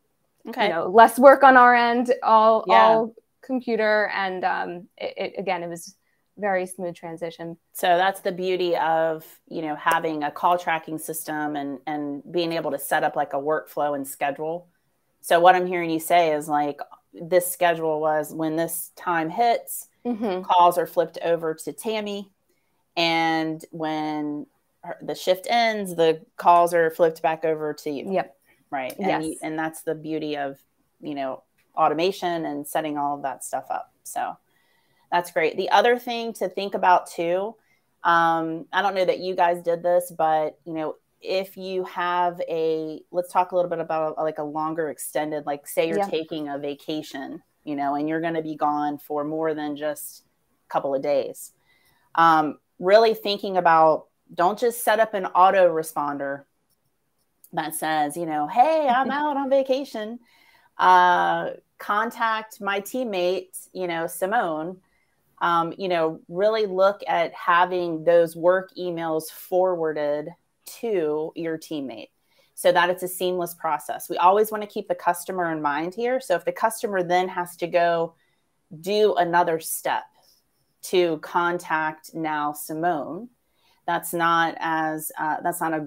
okay. 0.49 0.65
you 0.65 0.73
know, 0.73 0.89
less 0.89 1.19
work 1.19 1.43
on 1.43 1.59
our 1.59 1.75
end, 1.75 2.13
all 2.23 2.65
yeah. 2.67 2.87
all 2.87 3.15
computer, 3.43 4.11
and 4.15 4.45
um, 4.45 4.89
it, 4.97 5.15
it, 5.17 5.35
again, 5.39 5.63
it 5.63 5.69
was 5.69 5.95
very 6.39 6.67
smooth 6.67 6.95
transition. 6.95 7.57
So 7.73 7.97
that's 7.97 8.21
the 8.21 8.33
beauty 8.33 8.77
of, 8.77 9.25
you 9.49 9.63
know, 9.63 9.75
having 9.77 10.23
a 10.23 10.31
call 10.31 10.59
tracking 10.59 10.99
system 10.99 11.57
and 11.57 11.79
and 11.87 12.23
being 12.31 12.53
able 12.53 12.71
to 12.73 12.79
set 12.79 13.05
up 13.05 13.17
like 13.17 13.33
a 13.33 13.39
workflow 13.39 13.95
and 13.95 14.07
schedule. 14.07 14.69
So 15.21 15.41
what 15.41 15.55
I'm 15.55 15.67
hearing 15.67 15.91
you 15.91 16.01
say 16.01 16.33
is 16.33 16.49
like 16.49 16.81
this 17.13 17.51
schedule 17.51 18.01
was 18.01 18.33
when 18.33 18.57
this 18.57 18.93
time 18.97 19.31
hits, 19.31 19.89
mm-hmm. 20.05 20.43
calls 20.43 20.79
are 20.79 20.87
flipped 20.87 21.19
over 21.25 21.55
to 21.55 21.73
Tammy. 21.73 22.31
And 22.97 23.65
when 23.73 24.47
her, 24.85 24.97
the 25.03 25.15
shift 25.15 25.47
ends, 25.51 25.95
the 25.95 26.23
calls 26.37 26.73
are 26.75 26.91
flipped 26.91 27.23
back 27.23 27.45
over 27.45 27.75
to 27.75 27.91
you. 27.91 28.13
Yep. 28.13 28.37
Right. 28.71 28.97
And, 28.99 29.25
yes. 29.25 29.39
and 29.43 29.59
that's 29.59 29.83
the 29.83 29.95
beauty 29.95 30.37
of, 30.37 30.59
you 31.01 31.15
know, 31.15 31.43
automation 31.77 32.47
and 32.47 32.67
setting 32.67 32.97
all 32.97 33.17
of 33.17 33.23
that 33.23 33.45
stuff 33.45 33.67
up. 33.71 33.93
So 34.03 34.37
that's 35.17 35.33
great. 35.33 35.57
The 35.57 35.71
other 35.71 35.99
thing 35.99 36.35
to 36.35 36.49
think 36.49 36.75
about 36.75 37.11
too, 37.11 37.55
um, 38.05 38.67
I 38.71 38.83
don't 38.83 38.95
know 38.95 39.05
that 39.05 39.19
you 39.21 39.35
guys 39.35 39.63
did 39.63 39.83
this, 39.83 40.13
but 40.17 40.59
you 40.67 40.75
know, 40.75 40.97
if 41.23 41.57
you 41.57 41.85
have 41.85 42.39
a 42.47 43.01
let's 43.11 43.33
talk 43.33 43.53
a 43.53 43.57
little 43.57 43.71
bit 43.71 43.79
about 43.79 44.15
a, 44.19 44.23
like 44.23 44.37
a 44.37 44.43
longer 44.45 44.91
extended 44.91 45.47
like 45.47 45.67
say 45.67 45.89
you're 45.89 45.99
yeah. 45.99 46.09
taking 46.09 46.49
a 46.51 46.59
vacation 46.59 47.43
you 47.65 47.75
know 47.75 47.95
and 47.95 48.07
you're 48.07 48.21
going 48.21 48.35
to 48.35 48.43
be 48.43 48.55
gone 48.55 48.99
for 48.99 49.25
more 49.25 49.55
than 49.55 49.77
just 49.77 50.25
a 50.69 50.71
couple 50.71 50.95
of 50.95 51.01
days 51.01 51.53
um, 52.17 52.59
really 52.79 53.15
thinking 53.15 53.57
about 53.57 54.09
don't 54.35 54.59
just 54.59 54.85
set 54.85 55.01
up 55.01 55.15
an 55.15 55.25
auto 55.25 55.69
responder 55.73 56.45
that 57.55 57.75
says 57.75 58.15
you 58.15 58.27
know 58.27 58.47
hey 58.47 58.87
i'm 58.87 59.11
out 59.23 59.39
on 59.39 59.49
vacation 59.49 60.19
uh, 60.77 61.49
contact 61.79 62.61
my 62.61 62.79
teammate 62.79 63.69
you 63.73 63.87
know 63.87 64.07
simone 64.07 64.77
um, 65.39 65.73
you 65.77 65.89
know 65.89 66.21
really 66.29 66.67
look 66.67 67.01
at 67.07 67.33
having 67.35 68.05
those 68.05 68.37
work 68.37 68.71
emails 68.79 69.31
forwarded 69.31 70.29
to 70.81 71.33
your 71.35 71.59
teammate 71.59 72.09
so 72.55 72.73
that 72.73 72.89
it's 72.89 73.03
a 73.03 73.09
seamless 73.09 73.55
process. 73.55 74.09
We 74.09 74.17
always 74.17 74.51
want 74.51 74.63
to 74.63 74.69
keep 74.69 74.89
the 74.89 74.95
customer 74.95 75.53
in 75.53 75.61
mind 75.61 75.95
here. 75.95 76.21
So 76.21 76.35
if 76.35 76.45
the 76.45 76.53
customer 76.53 77.03
then 77.03 77.29
has 77.29 77.55
to 77.57 77.67
go 77.67 78.15
do 78.81 79.15
another 79.17 79.61
step 79.61 80.05
to 80.85 81.19
contact 81.19 82.15
now 82.15 82.55
Simone, 82.55 83.29
that's 83.87 84.15
not 84.15 84.55
as 84.59 85.13
uh, 85.19 85.37
that's 85.43 85.61
not 85.61 85.75
a 85.75 85.87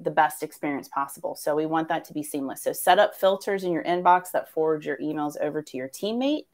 the 0.00 0.10
best 0.10 0.42
experience 0.42 0.88
possible. 0.88 1.34
So 1.34 1.56
we 1.56 1.66
want 1.66 1.88
that 1.88 2.04
to 2.04 2.14
be 2.14 2.22
seamless. 2.22 2.62
So 2.62 2.72
set 2.72 2.98
up 2.98 3.14
filters 3.14 3.64
in 3.64 3.72
your 3.72 3.82
inbox 3.82 4.30
that 4.32 4.52
forward 4.52 4.84
your 4.84 4.96
emails 4.98 5.36
over 5.40 5.60
to 5.62 5.76
your 5.76 5.88
teammate. 5.88 6.44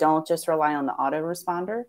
Don't 0.00 0.26
just 0.26 0.48
rely 0.48 0.74
on 0.74 0.86
the 0.86 0.92
autoresponder. 0.92 1.84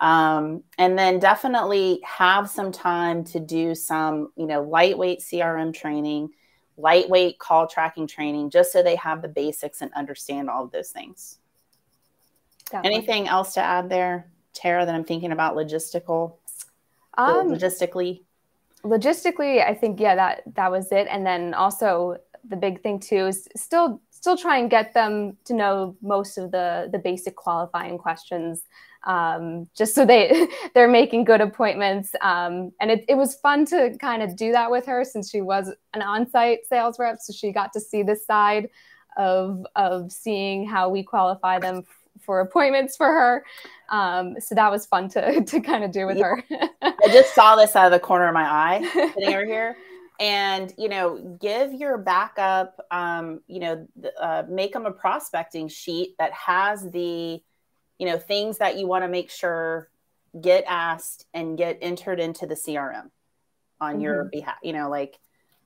Um, 0.00 0.62
and 0.76 0.96
then 0.96 1.18
definitely 1.18 2.00
have 2.04 2.48
some 2.48 2.70
time 2.70 3.24
to 3.24 3.40
do 3.40 3.74
some, 3.74 4.30
you 4.36 4.46
know, 4.46 4.62
lightweight 4.62 5.20
CRM 5.20 5.74
training, 5.74 6.28
lightweight 6.76 7.40
call 7.40 7.66
tracking 7.66 8.06
training, 8.06 8.50
just 8.50 8.72
so 8.72 8.82
they 8.82 8.94
have 8.94 9.22
the 9.22 9.28
basics 9.28 9.82
and 9.82 9.92
understand 9.94 10.48
all 10.48 10.64
of 10.64 10.70
those 10.70 10.90
things. 10.90 11.38
Definitely. 12.70 12.96
Anything 12.96 13.28
else 13.28 13.54
to 13.54 13.60
add 13.60 13.88
there, 13.88 14.30
Tara, 14.52 14.86
that 14.86 14.94
I'm 14.94 15.04
thinking 15.04 15.32
about 15.32 15.56
logistical, 15.56 16.34
um, 17.16 17.48
logistically? 17.48 18.22
Logistically, 18.84 19.66
I 19.66 19.74
think, 19.74 19.98
yeah, 19.98 20.14
that, 20.14 20.42
that 20.54 20.70
was 20.70 20.92
it. 20.92 21.08
And 21.10 21.26
then 21.26 21.54
also 21.54 22.18
the 22.46 22.56
big 22.56 22.82
thing 22.82 23.00
too 23.00 23.26
is 23.26 23.48
still 23.56 24.00
still 24.18 24.36
try 24.36 24.58
and 24.58 24.68
get 24.68 24.94
them 24.94 25.36
to 25.44 25.54
know 25.54 25.96
most 26.02 26.38
of 26.38 26.50
the 26.50 26.88
the 26.90 26.98
basic 26.98 27.36
qualifying 27.36 27.98
questions 27.98 28.64
um, 29.04 29.68
just 29.76 29.94
so 29.94 30.04
they 30.04 30.48
they're 30.74 30.88
making 30.88 31.24
good 31.24 31.40
appointments. 31.40 32.14
Um, 32.20 32.72
and 32.80 32.90
it, 32.90 33.04
it 33.08 33.14
was 33.14 33.36
fun 33.36 33.64
to 33.66 33.96
kind 34.00 34.22
of 34.22 34.36
do 34.36 34.50
that 34.52 34.70
with 34.70 34.86
her 34.86 35.04
since 35.04 35.30
she 35.30 35.40
was 35.40 35.72
an 35.94 36.02
on-site 36.02 36.60
sales 36.68 36.98
rep. 36.98 37.18
So 37.20 37.32
she 37.32 37.52
got 37.52 37.72
to 37.74 37.80
see 37.80 38.02
this 38.02 38.26
side 38.26 38.68
of 39.16 39.64
of 39.76 40.10
seeing 40.12 40.66
how 40.66 40.88
we 40.88 41.02
qualify 41.02 41.58
them 41.58 41.78
f- 41.78 42.22
for 42.24 42.40
appointments 42.40 42.96
for 42.96 43.06
her. 43.06 43.44
Um, 43.90 44.36
so 44.40 44.54
that 44.56 44.70
was 44.70 44.84
fun 44.84 45.08
to 45.10 45.44
to 45.46 45.60
kind 45.60 45.84
of 45.84 45.92
do 45.92 46.06
with 46.06 46.18
yeah. 46.18 46.24
her. 46.24 46.44
I 46.82 47.08
just 47.12 47.34
saw 47.34 47.54
this 47.54 47.76
out 47.76 47.86
of 47.86 47.92
the 47.92 48.00
corner 48.00 48.26
of 48.26 48.34
my 48.34 48.44
eye 48.44 48.90
sitting 49.14 49.28
over 49.28 49.46
here 49.46 49.76
and 50.18 50.74
you 50.76 50.88
know 50.88 51.16
give 51.40 51.72
your 51.72 51.96
backup 51.98 52.80
um, 52.90 53.40
you 53.46 53.60
know 53.60 53.86
uh, 54.20 54.42
make 54.48 54.72
them 54.72 54.86
a 54.86 54.90
prospecting 54.90 55.68
sheet 55.68 56.16
that 56.18 56.32
has 56.32 56.90
the 56.90 57.40
you 57.98 58.06
know 58.06 58.18
things 58.18 58.58
that 58.58 58.76
you 58.76 58.86
want 58.86 59.04
to 59.04 59.08
make 59.08 59.30
sure 59.30 59.88
get 60.40 60.64
asked 60.66 61.26
and 61.32 61.56
get 61.56 61.78
entered 61.80 62.20
into 62.20 62.46
the 62.46 62.54
crm 62.54 63.10
on 63.80 63.94
mm-hmm. 63.94 64.02
your 64.02 64.24
behalf 64.24 64.56
you 64.62 64.72
know 64.72 64.88
like 64.88 65.18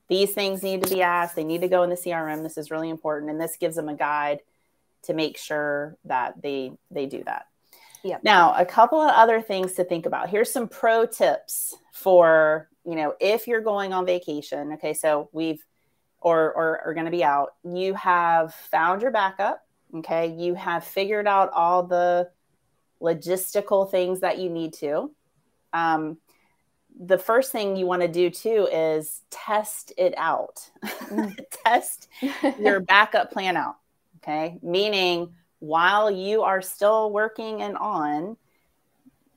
these 0.09 0.31
things 0.31 0.61
need 0.61 0.83
to 0.83 0.93
be 0.93 1.01
asked 1.01 1.35
they 1.35 1.43
need 1.43 1.61
to 1.61 1.67
go 1.67 1.83
in 1.83 1.89
the 1.89 1.95
crm 1.95 2.43
this 2.43 2.57
is 2.57 2.71
really 2.71 2.89
important 2.89 3.31
and 3.31 3.41
this 3.41 3.57
gives 3.57 3.75
them 3.75 3.89
a 3.89 3.95
guide 3.95 4.39
to 5.01 5.13
make 5.13 5.37
sure 5.37 5.97
that 6.05 6.41
they 6.41 6.71
they 6.91 7.05
do 7.05 7.23
that 7.25 7.47
yeah 8.03 8.17
now 8.23 8.53
a 8.55 8.65
couple 8.65 9.01
of 9.01 9.11
other 9.11 9.41
things 9.41 9.73
to 9.73 9.83
think 9.83 10.05
about 10.05 10.29
here's 10.29 10.51
some 10.51 10.67
pro 10.67 11.05
tips 11.05 11.75
for 11.91 12.69
you 12.85 12.95
know, 12.95 13.13
if 13.19 13.47
you're 13.47 13.61
going 13.61 13.93
on 13.93 14.05
vacation, 14.05 14.73
okay, 14.73 14.93
so 14.93 15.29
we've 15.31 15.63
or 16.21 16.53
or 16.53 16.81
are 16.85 16.93
going 16.93 17.05
to 17.05 17.11
be 17.11 17.23
out, 17.23 17.55
you 17.63 17.93
have 17.93 18.53
found 18.53 19.01
your 19.01 19.11
backup, 19.11 19.65
okay? 19.95 20.27
You 20.37 20.55
have 20.55 20.83
figured 20.83 21.27
out 21.27 21.51
all 21.51 21.83
the 21.83 22.29
logistical 23.01 23.89
things 23.89 24.21
that 24.21 24.39
you 24.39 24.49
need 24.49 24.73
to. 24.75 25.11
Um, 25.73 26.17
the 26.97 27.17
first 27.17 27.51
thing 27.51 27.75
you 27.75 27.85
want 27.85 28.01
to 28.01 28.07
do 28.07 28.29
too 28.29 28.67
is 28.71 29.21
test 29.29 29.91
it 29.97 30.13
out. 30.17 30.69
Mm. 30.83 31.35
test 31.65 32.07
your 32.59 32.79
backup 32.87 33.31
plan 33.31 33.57
out. 33.57 33.75
Okay. 34.17 34.59
Meaning 34.61 35.33
while 35.59 36.11
you 36.11 36.43
are 36.43 36.61
still 36.61 37.11
working 37.11 37.61
and 37.61 37.75
on, 37.77 38.37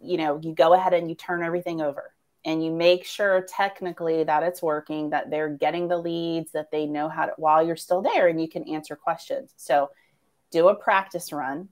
you 0.00 0.18
know, 0.18 0.38
you 0.40 0.52
go 0.52 0.74
ahead 0.74 0.92
and 0.92 1.08
you 1.08 1.14
turn 1.14 1.42
everything 1.42 1.80
over 1.80 2.12
and 2.46 2.64
you 2.64 2.70
make 2.70 3.04
sure 3.04 3.44
technically 3.48 4.22
that 4.22 4.44
it's 4.44 4.62
working, 4.62 5.10
that 5.10 5.30
they're 5.30 5.48
getting 5.48 5.88
the 5.88 5.98
leads, 5.98 6.52
that 6.52 6.70
they 6.70 6.86
know 6.86 7.08
how 7.08 7.26
to, 7.26 7.32
while 7.36 7.66
you're 7.66 7.74
still 7.74 8.00
there 8.00 8.28
and 8.28 8.40
you 8.40 8.48
can 8.48 8.62
answer 8.68 8.94
questions. 8.94 9.52
So 9.56 9.90
do 10.52 10.68
a 10.68 10.74
practice 10.74 11.32
run. 11.32 11.68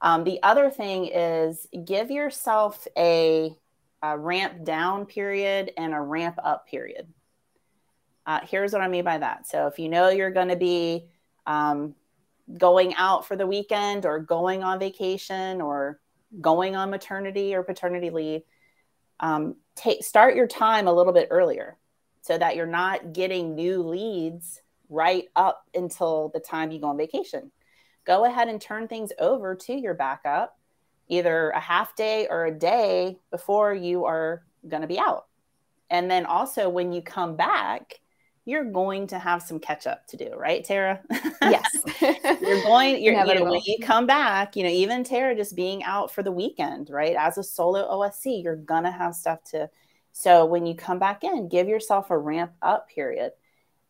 Um, 0.00 0.22
the 0.22 0.40
other 0.44 0.70
thing 0.70 1.06
is 1.06 1.66
give 1.84 2.12
yourself 2.12 2.86
a, 2.96 3.58
a, 4.00 4.16
ramp 4.16 4.62
down 4.64 5.06
period 5.06 5.72
and 5.76 5.92
a 5.92 6.00
ramp 6.00 6.38
up 6.42 6.68
period. 6.68 7.08
Uh, 8.26 8.40
here's 8.48 8.72
what 8.72 8.82
I 8.82 8.88
mean 8.88 9.04
by 9.04 9.18
that. 9.18 9.48
So 9.48 9.66
if 9.66 9.78
you 9.80 9.88
know 9.88 10.10
you're 10.10 10.30
going 10.30 10.48
to 10.48 10.56
be 10.56 11.08
um, 11.46 11.96
going 12.56 12.94
out 12.94 13.26
for 13.26 13.34
the 13.34 13.46
weekend 13.46 14.06
or 14.06 14.20
going 14.20 14.62
on 14.62 14.78
vacation 14.78 15.60
or 15.60 15.98
going 16.40 16.76
on 16.76 16.90
maternity 16.90 17.56
or 17.56 17.64
paternity 17.64 18.10
leave, 18.10 18.42
um, 19.18 19.56
take 19.76 20.02
start 20.02 20.34
your 20.34 20.46
time 20.46 20.88
a 20.88 20.92
little 20.92 21.12
bit 21.12 21.28
earlier 21.30 21.76
so 22.22 22.36
that 22.36 22.56
you're 22.56 22.66
not 22.66 23.12
getting 23.12 23.54
new 23.54 23.82
leads 23.82 24.62
right 24.88 25.26
up 25.36 25.64
until 25.74 26.30
the 26.34 26.40
time 26.40 26.70
you 26.70 26.80
go 26.80 26.88
on 26.88 26.96
vacation. 26.96 27.52
Go 28.04 28.24
ahead 28.24 28.48
and 28.48 28.60
turn 28.60 28.88
things 28.88 29.12
over 29.18 29.54
to 29.54 29.74
your 29.74 29.94
backup 29.94 30.56
either 31.08 31.50
a 31.50 31.60
half 31.60 31.94
day 31.94 32.26
or 32.28 32.46
a 32.46 32.58
day 32.58 33.18
before 33.30 33.74
you 33.74 34.04
are 34.04 34.42
going 34.66 34.82
to 34.82 34.88
be 34.88 34.98
out. 34.98 35.26
And 35.90 36.10
then 36.10 36.26
also 36.26 36.68
when 36.68 36.92
you 36.92 37.00
come 37.00 37.36
back, 37.36 38.00
you're 38.46 38.64
going 38.64 39.08
to 39.08 39.18
have 39.18 39.42
some 39.42 39.58
catch 39.58 39.88
up 39.88 40.06
to 40.06 40.16
do, 40.16 40.32
right, 40.36 40.64
Tara? 40.64 41.00
Yes. 41.42 41.68
you're 42.00 42.62
going, 42.62 43.02
you're, 43.02 43.12
you 43.26 43.34
know, 43.34 43.44
when 43.44 43.60
you 43.64 43.76
come 43.82 44.06
back, 44.06 44.54
you 44.54 44.62
know, 44.62 44.70
even 44.70 45.02
Tara 45.02 45.34
just 45.34 45.56
being 45.56 45.82
out 45.82 46.12
for 46.12 46.22
the 46.22 46.30
weekend, 46.30 46.88
right? 46.88 47.16
As 47.18 47.36
a 47.38 47.42
solo 47.42 47.90
OSC, 47.90 48.44
you're 48.44 48.54
going 48.54 48.84
to 48.84 48.90
have 48.92 49.16
stuff 49.16 49.42
to. 49.50 49.68
So 50.12 50.46
when 50.46 50.64
you 50.64 50.76
come 50.76 51.00
back 51.00 51.24
in, 51.24 51.48
give 51.48 51.66
yourself 51.66 52.10
a 52.10 52.16
ramp 52.16 52.52
up 52.62 52.88
period. 52.88 53.32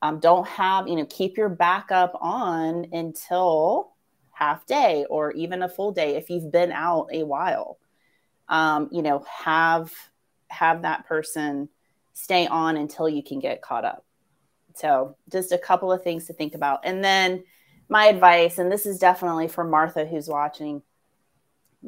Um, 0.01 0.21
don't 0.21 0.49
have, 0.49 0.89
you 0.89 0.97
know, 0.97 1.07
keep 1.07 1.37
your 1.37 1.51
backup 1.51 2.17
on 2.19 2.87
until 2.93 3.93
half 4.31 4.65
day 4.65 5.05
or 5.11 5.33
even 5.33 5.63
a 5.63 5.69
full 5.69 5.93
day 5.93 6.17
if 6.17 6.31
you've 6.31 6.51
been 6.51 6.73
out 6.73 7.09
a 7.13 7.25
while. 7.25 7.79
Um, 8.49 8.89
you 8.91 9.03
know, 9.03 9.25
have 9.45 9.93
have 10.49 10.83
that 10.83 11.07
person 11.07 11.69
stay 12.15 12.47
on 12.47 12.79
until 12.79 13.09
you 13.09 13.23
can 13.23 13.39
get 13.39 13.61
caught 13.61 13.85
up. 13.85 14.07
So, 14.79 15.17
just 15.31 15.53
a 15.53 15.59
couple 15.59 15.91
of 15.91 16.03
things 16.03 16.27
to 16.27 16.33
think 16.33 16.55
about. 16.55 16.81
And 16.85 17.05
then, 17.05 17.45
my 17.89 18.07
advice, 18.07 18.59
and 18.59 18.71
this 18.71 18.87
is 18.87 18.99
definitely 18.99 19.49
for 19.49 19.65
Martha 19.65 20.05
who's 20.05 20.29
watching 20.29 20.83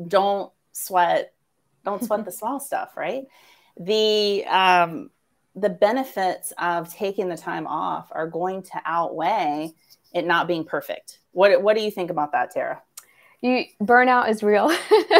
don't 0.07 0.53
sweat, 0.72 1.33
don't 1.85 2.05
sweat 2.05 2.24
the 2.24 2.33
small 2.40 2.61
stuff, 2.61 2.96
right? 2.96 3.24
The, 3.79 4.44
um, 4.46 5.11
the 5.55 5.70
benefits 5.70 6.53
of 6.59 6.92
taking 6.92 7.29
the 7.29 7.37
time 7.37 7.66
off 7.66 8.09
are 8.12 8.29
going 8.29 8.62
to 8.62 8.81
outweigh 8.85 9.72
it 10.14 10.24
not 10.24 10.46
being 10.46 10.64
perfect. 10.64 11.18
What, 11.33 11.62
what 11.62 11.77
do 11.77 11.83
you 11.83 11.90
think 11.90 12.11
about 12.11 12.33
that, 12.33 12.53
Tara? 12.53 12.81
you 13.40 13.64
burnout 13.81 14.29
is 14.29 14.42
real 14.42 14.70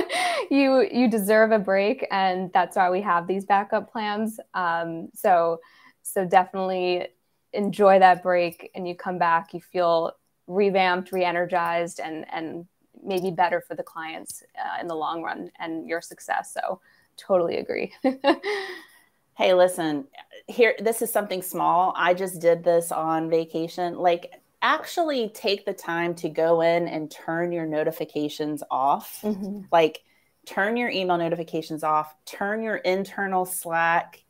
you 0.50 0.88
you 0.90 1.09
deserve 1.09 1.52
a 1.52 1.59
break 1.59 2.07
and 2.11 2.52
that's 2.52 2.76
why 2.76 2.90
we 2.90 3.00
have 3.00 3.26
these 3.26 3.44
backup 3.44 3.90
plans 3.90 4.40
um, 4.54 5.09
so 5.14 5.61
so 6.02 6.24
definitely 6.24 7.07
enjoy 7.52 7.98
that 7.98 8.22
break 8.22 8.70
and 8.74 8.87
you 8.87 8.94
come 8.94 9.18
back, 9.18 9.54
you 9.54 9.61
feel 9.61 10.12
revamped, 10.46 11.12
re-energized, 11.12 12.00
and 12.00 12.26
and 12.32 12.66
maybe 13.04 13.30
better 13.30 13.61
for 13.61 13.74
the 13.74 13.82
clients 13.82 14.42
uh, 14.58 14.80
in 14.80 14.88
the 14.88 14.94
long 14.94 15.22
run 15.22 15.50
and 15.58 15.88
your 15.88 16.00
success. 16.00 16.52
So 16.52 16.80
totally 17.16 17.58
agree. 17.58 17.92
hey, 19.34 19.54
listen, 19.54 20.06
here 20.46 20.74
this 20.78 21.02
is 21.02 21.12
something 21.12 21.42
small. 21.42 21.92
I 21.96 22.14
just 22.14 22.40
did 22.40 22.64
this 22.64 22.90
on 22.90 23.30
vacation. 23.30 23.96
Like 23.98 24.32
actually 24.62 25.28
take 25.30 25.64
the 25.64 25.72
time 25.72 26.14
to 26.16 26.28
go 26.28 26.62
in 26.62 26.88
and 26.88 27.11
turn 27.11 27.52
your 27.52 27.66
notifications 27.66 28.62
off. 28.70 29.20
Mm-hmm. 29.22 29.62
Like 29.70 30.02
turn 30.46 30.76
your 30.76 30.88
email 30.88 31.18
notifications 31.18 31.84
off, 31.84 32.14
turn 32.24 32.62
your 32.62 32.76
internal 32.76 33.44
Slack 33.44 34.24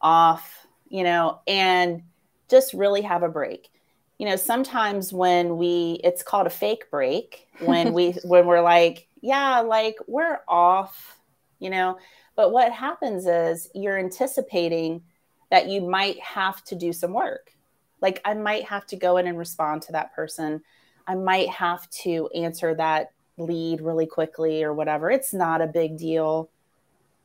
off, 0.00 0.66
you 0.88 1.04
know, 1.04 1.40
and 1.46 2.02
just 2.48 2.74
really 2.74 3.02
have 3.02 3.22
a 3.22 3.28
break. 3.28 3.70
You 4.18 4.26
know, 4.26 4.36
sometimes 4.36 5.12
when 5.12 5.56
we 5.56 6.00
it's 6.02 6.22
called 6.22 6.46
a 6.46 6.50
fake 6.50 6.90
break 6.90 7.48
when 7.60 7.92
we 7.92 8.12
when 8.24 8.46
we're 8.46 8.62
like, 8.62 9.08
yeah, 9.20 9.60
like 9.60 9.96
we're 10.06 10.40
off, 10.48 11.18
you 11.58 11.70
know, 11.70 11.98
but 12.34 12.52
what 12.52 12.72
happens 12.72 13.26
is 13.26 13.68
you're 13.74 13.98
anticipating 13.98 15.02
that 15.50 15.68
you 15.68 15.80
might 15.80 16.18
have 16.20 16.62
to 16.64 16.74
do 16.74 16.92
some 16.92 17.12
work. 17.12 17.52
Like 18.00 18.20
I 18.24 18.34
might 18.34 18.64
have 18.64 18.86
to 18.86 18.96
go 18.96 19.16
in 19.16 19.26
and 19.26 19.38
respond 19.38 19.82
to 19.82 19.92
that 19.92 20.14
person. 20.14 20.62
I 21.06 21.14
might 21.14 21.48
have 21.48 21.88
to 22.02 22.28
answer 22.34 22.74
that 22.74 23.12
lead 23.38 23.80
really 23.80 24.06
quickly 24.06 24.62
or 24.62 24.72
whatever. 24.72 25.10
It's 25.10 25.32
not 25.32 25.60
a 25.60 25.66
big 25.66 25.98
deal. 25.98 26.50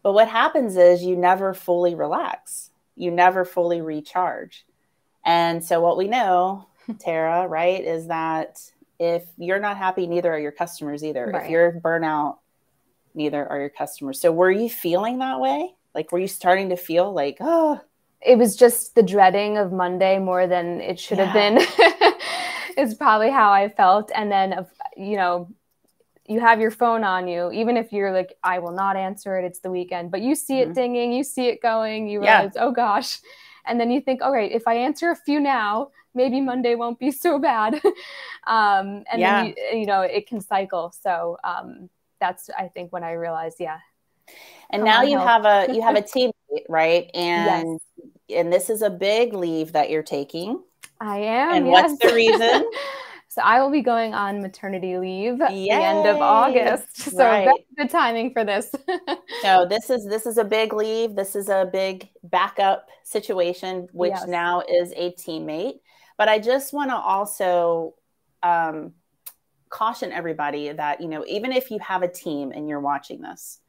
But 0.03 0.13
what 0.13 0.27
happens 0.27 0.77
is 0.77 1.03
you 1.03 1.15
never 1.15 1.53
fully 1.53 1.95
relax, 1.95 2.71
you 2.95 3.11
never 3.11 3.45
fully 3.45 3.81
recharge. 3.81 4.65
And 5.25 5.63
so, 5.63 5.81
what 5.81 5.97
we 5.97 6.07
know, 6.07 6.67
Tara, 6.99 7.47
right, 7.47 7.83
is 7.83 8.07
that 8.07 8.59
if 8.99 9.25
you're 9.37 9.59
not 9.59 9.77
happy, 9.77 10.07
neither 10.07 10.33
are 10.33 10.39
your 10.39 10.51
customers 10.51 11.03
either. 11.03 11.27
Right. 11.27 11.45
If 11.45 11.51
you're 11.51 11.73
burnout, 11.73 12.37
neither 13.13 13.47
are 13.47 13.59
your 13.59 13.69
customers. 13.69 14.19
So, 14.19 14.31
were 14.31 14.51
you 14.51 14.69
feeling 14.69 15.19
that 15.19 15.39
way? 15.39 15.73
Like, 15.93 16.11
were 16.11 16.19
you 16.19 16.27
starting 16.27 16.69
to 16.69 16.77
feel 16.77 17.11
like, 17.11 17.37
oh, 17.39 17.81
it 18.21 18.37
was 18.37 18.55
just 18.55 18.95
the 18.95 19.03
dreading 19.03 19.57
of 19.57 19.71
Monday 19.71 20.19
more 20.19 20.47
than 20.47 20.79
it 20.81 20.99
should 20.99 21.17
yeah. 21.17 21.25
have 21.25 21.33
been, 21.33 22.13
is 22.77 22.95
probably 22.95 23.29
how 23.29 23.51
I 23.51 23.69
felt. 23.69 24.11
And 24.13 24.31
then, 24.31 24.65
you 24.95 25.17
know, 25.17 25.49
you 26.27 26.39
have 26.39 26.61
your 26.61 26.71
phone 26.71 27.03
on 27.03 27.27
you, 27.27 27.51
even 27.51 27.77
if 27.77 27.91
you're 27.91 28.13
like, 28.13 28.37
I 28.43 28.59
will 28.59 28.71
not 28.71 28.95
answer 28.95 29.37
it, 29.37 29.45
it's 29.45 29.59
the 29.59 29.71
weekend, 29.71 30.11
but 30.11 30.21
you 30.21 30.35
see 30.35 30.59
it 30.59 30.65
mm-hmm. 30.65 30.73
dinging, 30.73 31.13
you 31.13 31.23
see 31.23 31.47
it 31.47 31.61
going, 31.61 32.07
you 32.07 32.21
realize, 32.21 32.51
yeah. 32.55 32.63
oh 32.63 32.71
gosh. 32.71 33.19
And 33.65 33.79
then 33.79 33.91
you 33.91 34.01
think, 34.01 34.21
all 34.21 34.31
right, 34.31 34.51
if 34.51 34.67
I 34.67 34.75
answer 34.75 35.11
a 35.11 35.15
few 35.15 35.39
now, 35.39 35.91
maybe 36.13 36.41
Monday 36.41 36.75
won't 36.75 36.99
be 36.99 37.11
so 37.25 37.39
bad. 37.39 37.75
um, 38.47 39.03
and 39.11 39.19
yeah. 39.19 39.43
then, 39.43 39.53
you, 39.73 39.79
you, 39.79 39.85
know, 39.85 40.01
it 40.01 40.27
can 40.27 40.41
cycle. 40.41 40.93
So 41.01 41.37
um, 41.43 41.89
that's, 42.19 42.49
I 42.57 42.67
think, 42.67 42.91
when 42.91 43.03
I 43.03 43.13
realized, 43.13 43.57
yeah. 43.59 43.79
And 44.69 44.83
now 44.83 45.01
you 45.01 45.17
help. 45.17 45.27
have 45.27 45.69
a, 45.69 45.73
you 45.73 45.81
have 45.81 45.95
a 45.95 46.01
team, 46.13 46.31
right? 46.69 47.09
And, 47.13 47.79
yes. 48.27 48.39
and 48.39 48.53
this 48.53 48.69
is 48.69 48.81
a 48.81 48.89
big 48.89 49.33
leave 49.33 49.73
that 49.73 49.89
you're 49.89 50.03
taking. 50.03 50.61
I 50.99 51.17
am. 51.17 51.53
And 51.53 51.67
yes. 51.67 51.89
what's 51.89 52.01
the 52.03 52.13
reason? 52.15 52.65
So 53.31 53.41
I 53.41 53.61
will 53.61 53.71
be 53.71 53.81
going 53.81 54.13
on 54.13 54.41
maternity 54.41 54.97
leave 54.97 55.39
Yay! 55.39 55.47
the 55.47 55.71
end 55.71 56.05
of 56.05 56.17
August. 56.17 56.87
So 57.11 57.19
right. 57.19 57.45
that's 57.45 57.63
good 57.77 57.89
timing 57.89 58.33
for 58.33 58.43
this. 58.43 58.69
so 59.41 59.65
this 59.69 59.89
is 59.89 60.05
this 60.05 60.25
is 60.25 60.37
a 60.37 60.43
big 60.43 60.73
leave. 60.73 61.15
This 61.15 61.37
is 61.37 61.47
a 61.47 61.69
big 61.71 62.09
backup 62.23 62.89
situation, 63.05 63.87
which 63.93 64.11
yes. 64.11 64.27
now 64.27 64.63
is 64.67 64.91
a 64.97 65.13
teammate. 65.13 65.79
But 66.17 66.27
I 66.27 66.39
just 66.39 66.73
want 66.73 66.89
to 66.89 66.97
also 66.97 67.95
um, 68.43 68.91
caution 69.69 70.11
everybody 70.11 70.69
that 70.73 70.99
you 70.99 71.07
know 71.07 71.23
even 71.25 71.53
if 71.53 71.71
you 71.71 71.79
have 71.79 72.03
a 72.03 72.09
team 72.09 72.51
and 72.51 72.67
you're 72.67 72.81
watching 72.81 73.21
this, 73.21 73.59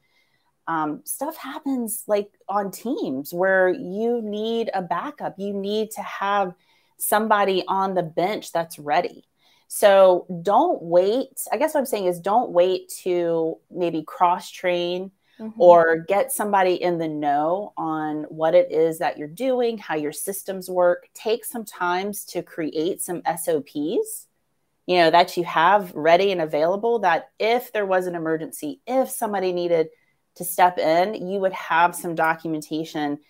um, 0.66 1.03
stuff 1.05 1.37
happens 1.37 2.03
like 2.09 2.33
on 2.48 2.72
teams 2.72 3.33
where 3.33 3.68
you 3.68 4.22
need 4.22 4.70
a 4.75 4.83
backup. 4.83 5.37
You 5.38 5.53
need 5.53 5.92
to 5.92 6.03
have 6.03 6.53
somebody 6.98 7.62
on 7.68 7.94
the 7.94 8.03
bench 8.03 8.51
that's 8.51 8.77
ready 8.81 9.25
so 9.74 10.26
don't 10.42 10.82
wait. 10.82 11.46
I 11.50 11.56
guess 11.56 11.72
what 11.72 11.80
I'm 11.80 11.87
saying 11.87 12.04
is 12.04 12.20
don't 12.20 12.50
wait 12.50 12.90
to 13.04 13.56
maybe 13.70 14.02
cross 14.02 14.50
train 14.50 15.12
mm-hmm. 15.40 15.58
or 15.58 15.96
get 15.96 16.30
somebody 16.30 16.74
in 16.74 16.98
the 16.98 17.08
know 17.08 17.72
on 17.78 18.24
what 18.24 18.54
it 18.54 18.70
is 18.70 18.98
that 18.98 19.16
you're 19.16 19.28
doing, 19.28 19.78
how 19.78 19.94
your 19.94 20.12
systems 20.12 20.68
work. 20.68 21.08
Take 21.14 21.46
some 21.46 21.64
times 21.64 22.26
to 22.26 22.42
create 22.42 23.00
some 23.00 23.22
SOPs, 23.24 24.26
you 24.85 24.98
know, 24.98 25.11
that 25.11 25.38
you 25.38 25.44
have 25.44 25.90
ready 25.94 26.32
and 26.32 26.42
available 26.42 26.98
that 26.98 27.30
if 27.38 27.72
there 27.72 27.87
was 27.87 28.06
an 28.06 28.14
emergency, 28.14 28.82
if 28.87 29.08
somebody 29.08 29.54
needed 29.54 29.88
to 30.35 30.44
step 30.44 30.76
in, 30.76 31.14
you 31.26 31.40
would 31.40 31.54
have 31.54 31.94
some 31.94 32.14
documentation 32.14 33.20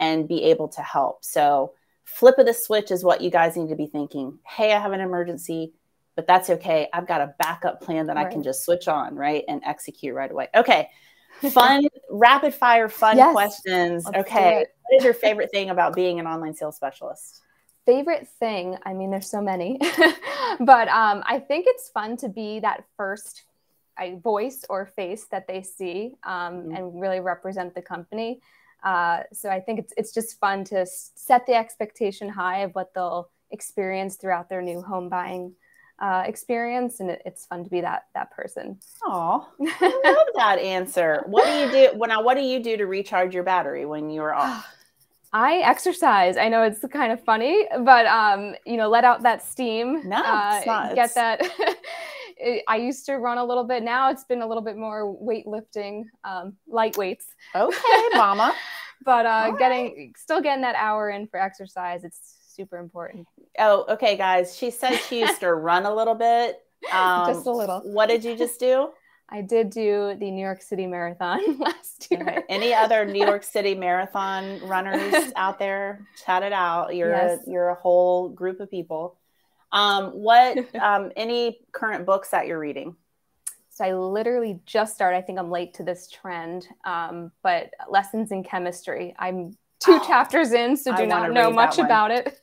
and 0.00 0.26
be 0.26 0.42
able 0.42 0.66
to 0.66 0.82
help. 0.82 1.24
So, 1.24 1.74
flip 2.02 2.38
of 2.38 2.46
the 2.46 2.54
switch 2.54 2.90
is 2.90 3.04
what 3.04 3.20
you 3.20 3.30
guys 3.30 3.56
need 3.56 3.68
to 3.68 3.76
be 3.76 3.86
thinking. 3.86 4.40
Hey, 4.44 4.72
I 4.72 4.80
have 4.80 4.90
an 4.90 5.00
emergency 5.00 5.74
but 6.16 6.26
that's 6.26 6.50
okay. 6.50 6.88
I've 6.92 7.06
got 7.06 7.20
a 7.20 7.34
backup 7.38 7.80
plan 7.80 8.06
that 8.06 8.16
right. 8.16 8.26
I 8.26 8.30
can 8.30 8.42
just 8.42 8.64
switch 8.64 8.88
on, 8.88 9.14
right, 9.14 9.44
and 9.48 9.62
execute 9.64 10.14
right 10.14 10.30
away. 10.30 10.48
Okay. 10.54 10.88
Fun, 11.50 11.88
rapid 12.10 12.54
fire, 12.54 12.88
fun 12.88 13.16
yes. 13.16 13.32
questions. 13.32 14.04
Let's 14.04 14.18
okay. 14.18 14.66
What 14.82 14.98
is 14.98 15.04
your 15.04 15.14
favorite 15.14 15.50
thing 15.50 15.70
about 15.70 15.94
being 15.94 16.20
an 16.20 16.26
online 16.26 16.54
sales 16.54 16.76
specialist? 16.76 17.40
Favorite 17.84 18.28
thing, 18.38 18.76
I 18.84 18.92
mean, 18.92 19.10
there's 19.10 19.28
so 19.28 19.40
many, 19.40 19.80
but 20.60 20.86
um, 20.88 21.24
I 21.26 21.40
think 21.40 21.64
it's 21.66 21.88
fun 21.88 22.16
to 22.18 22.28
be 22.28 22.60
that 22.60 22.84
first 22.96 23.42
voice 24.22 24.64
or 24.68 24.86
face 24.86 25.26
that 25.30 25.46
they 25.48 25.62
see 25.62 26.14
um, 26.22 26.54
mm-hmm. 26.54 26.76
and 26.76 27.00
really 27.00 27.20
represent 27.20 27.74
the 27.74 27.82
company. 27.82 28.40
Uh, 28.84 29.22
so 29.32 29.48
I 29.48 29.60
think 29.60 29.78
it's 29.78 29.92
it's 29.96 30.12
just 30.12 30.38
fun 30.40 30.64
to 30.64 30.84
set 30.86 31.46
the 31.46 31.54
expectation 31.54 32.28
high 32.28 32.60
of 32.60 32.74
what 32.74 32.92
they'll 32.94 33.30
experience 33.50 34.16
throughout 34.16 34.48
their 34.48 34.62
new 34.62 34.82
home 34.82 35.08
buying 35.08 35.54
uh, 36.02 36.24
experience, 36.26 36.98
and 36.98 37.10
it, 37.10 37.22
it's 37.24 37.46
fun 37.46 37.62
to 37.62 37.70
be 37.70 37.80
that 37.80 38.06
that 38.14 38.32
person. 38.32 38.78
Oh, 39.04 39.48
I 39.60 40.02
love 40.04 40.26
that 40.34 40.58
answer. 40.58 41.22
What 41.26 41.46
do 41.46 41.52
you 41.52 41.70
do? 41.70 41.96
Well, 41.96 42.08
now, 42.08 42.22
what 42.22 42.34
do 42.34 42.42
you 42.42 42.60
do 42.60 42.76
to 42.76 42.86
recharge 42.86 43.32
your 43.32 43.44
battery 43.44 43.86
when 43.86 44.10
you're 44.10 44.34
off? 44.34 44.66
I 45.34 45.58
exercise. 45.58 46.36
I 46.36 46.50
know 46.50 46.62
it's 46.62 46.84
kind 46.92 47.10
of 47.10 47.24
funny, 47.24 47.66
but 47.84 48.04
um, 48.06 48.54
you 48.66 48.76
know, 48.76 48.90
let 48.90 49.04
out 49.04 49.22
that 49.22 49.42
steam. 49.42 50.06
No, 50.06 50.16
uh, 50.16 50.94
get 50.94 51.14
that. 51.14 51.40
I 52.68 52.76
used 52.76 53.06
to 53.06 53.14
run 53.14 53.38
a 53.38 53.44
little 53.44 53.64
bit. 53.64 53.82
Now 53.84 54.10
it's 54.10 54.24
been 54.24 54.42
a 54.42 54.46
little 54.46 54.62
bit 54.62 54.76
more 54.76 55.16
weightlifting, 55.16 56.02
um, 56.24 56.54
light 56.66 56.96
weights. 56.96 57.26
Okay, 57.54 58.08
mama. 58.14 58.54
but 59.04 59.24
uh, 59.24 59.52
getting 59.52 59.84
right. 59.96 60.16
still 60.18 60.42
getting 60.42 60.62
that 60.62 60.74
hour 60.74 61.10
in 61.10 61.28
for 61.28 61.40
exercise. 61.40 62.04
It's 62.04 62.36
super 62.54 62.78
important. 62.78 63.26
Oh, 63.58 63.84
okay, 63.90 64.16
guys. 64.16 64.56
She 64.56 64.70
said 64.70 64.96
she 64.96 65.20
used 65.20 65.40
to 65.40 65.52
run 65.54 65.86
a 65.86 65.94
little 65.94 66.14
bit. 66.14 66.62
Um, 66.90 67.26
just 67.32 67.46
a 67.46 67.50
little. 67.50 67.80
What 67.80 68.06
did 68.06 68.24
you 68.24 68.36
just 68.36 68.58
do? 68.58 68.90
I 69.28 69.40
did 69.40 69.70
do 69.70 70.14
the 70.18 70.30
New 70.30 70.42
York 70.42 70.60
City 70.60 70.86
Marathon 70.86 71.40
last 71.58 72.06
year. 72.10 72.20
Okay. 72.20 72.42
Any 72.50 72.74
other 72.74 73.06
New 73.06 73.24
York 73.24 73.42
City 73.54 73.74
Marathon 73.74 74.60
runners 74.66 75.32
out 75.36 75.58
there? 75.58 76.06
Chat 76.24 76.42
it 76.42 76.52
out. 76.52 76.94
You're 76.94 77.12
yes. 77.12 77.40
a, 77.46 77.50
you're 77.50 77.70
a 77.70 77.74
whole 77.74 78.28
group 78.28 78.60
of 78.60 78.70
people. 78.70 79.16
Um, 79.72 80.10
what 80.10 80.58
um, 80.74 81.12
any 81.16 81.60
current 81.72 82.04
books 82.04 82.28
that 82.30 82.46
you're 82.46 82.58
reading? 82.58 82.94
So 83.70 83.86
I 83.86 83.94
literally 83.94 84.60
just 84.66 84.94
started. 84.94 85.16
I 85.16 85.22
think 85.22 85.38
I'm 85.38 85.50
late 85.50 85.72
to 85.74 85.82
this 85.82 86.08
trend, 86.08 86.68
um, 86.84 87.32
but 87.42 87.70
lessons 87.88 88.32
in 88.32 88.44
chemistry. 88.44 89.14
I'm 89.18 89.56
two 89.80 89.98
oh, 89.98 90.06
chapters 90.06 90.52
in, 90.52 90.76
so 90.76 90.94
do 90.94 91.06
not 91.06 91.32
know 91.32 91.50
much 91.50 91.78
about 91.78 92.10
it. 92.10 92.38